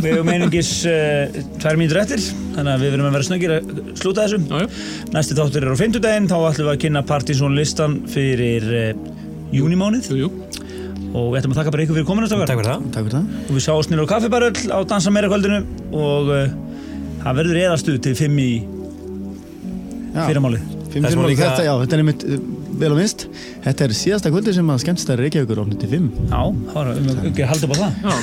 [0.00, 2.24] við hefum einungis uh, tvær mínútur eftir
[2.56, 3.70] þannig að við verðum að vera snöggir að
[4.02, 4.42] slúta þessu.
[4.42, 4.68] Já, já.
[5.14, 8.92] Næsti þáttur er á fimmtudaginn þá ætlum við að kynna Partizón listan fyrir uh,
[9.54, 10.32] júnimánuð jú, jú.
[11.14, 13.34] og við ætlum að þakka bara ykkur fyrir kominu Takk fyrir það Takk fyrir það.
[13.46, 15.62] Og við sjáum snir á kaffibaröll á Dansa meira kvöldinu
[15.94, 16.46] og uh,
[17.26, 18.50] það verður eðastuð til fimm í
[20.16, 20.24] Já.
[20.30, 22.36] fyrramálið Fimm líka- þetta, já, þetta er einmitt uh,
[22.80, 23.26] vel og minnst
[23.66, 26.38] Þetta er síðasta kvöldi sem að skemmstæri Reykjavíkur opnið til fimm Já,
[26.70, 28.14] það var um ekki að halda upp á það Já.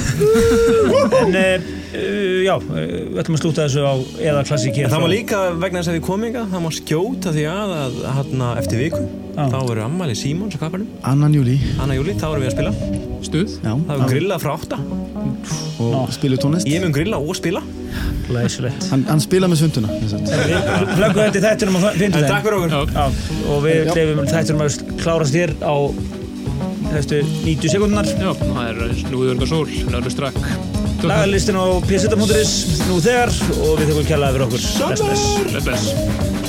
[1.20, 3.94] En uh, uh, já, við ætlum að slúta þessu á
[4.32, 6.66] eða klassík hér En það má frá- líka vegna þess að við komum ykkar, það
[6.66, 9.04] má skjóta því að, að hérna, eftir viku,
[9.38, 12.74] þá verður ammæli Símons á kappanum, Annan júli Anna Júli, þá erum við að spila.
[13.30, 13.54] Stuð.
[13.62, 14.82] Já, Það er grillað frá átta.
[15.84, 17.62] og spilu tónlist Ég mun grilla og spila.
[18.34, 19.62] Læsilegt Hann, hann spila með
[20.12, 20.34] sagt.
[20.34, 22.30] Við flöggum þetta í þættinum á fimmtudaginn.
[22.32, 22.94] Takk fyrir okkur.
[22.94, 23.06] Já,
[23.54, 23.96] og við Já.
[23.98, 25.76] leifum þættinum að klárast hér á
[26.94, 30.40] þessu 90 sekundunar Já, það er Snúður og Sól, Nörður Strakk.
[31.04, 32.54] Lagalistin á pseta.is
[32.88, 34.66] nú þegar og við þekkum kjallaði fyrir okkur.
[34.88, 35.28] Bless, bless.
[35.52, 36.43] Bless, bless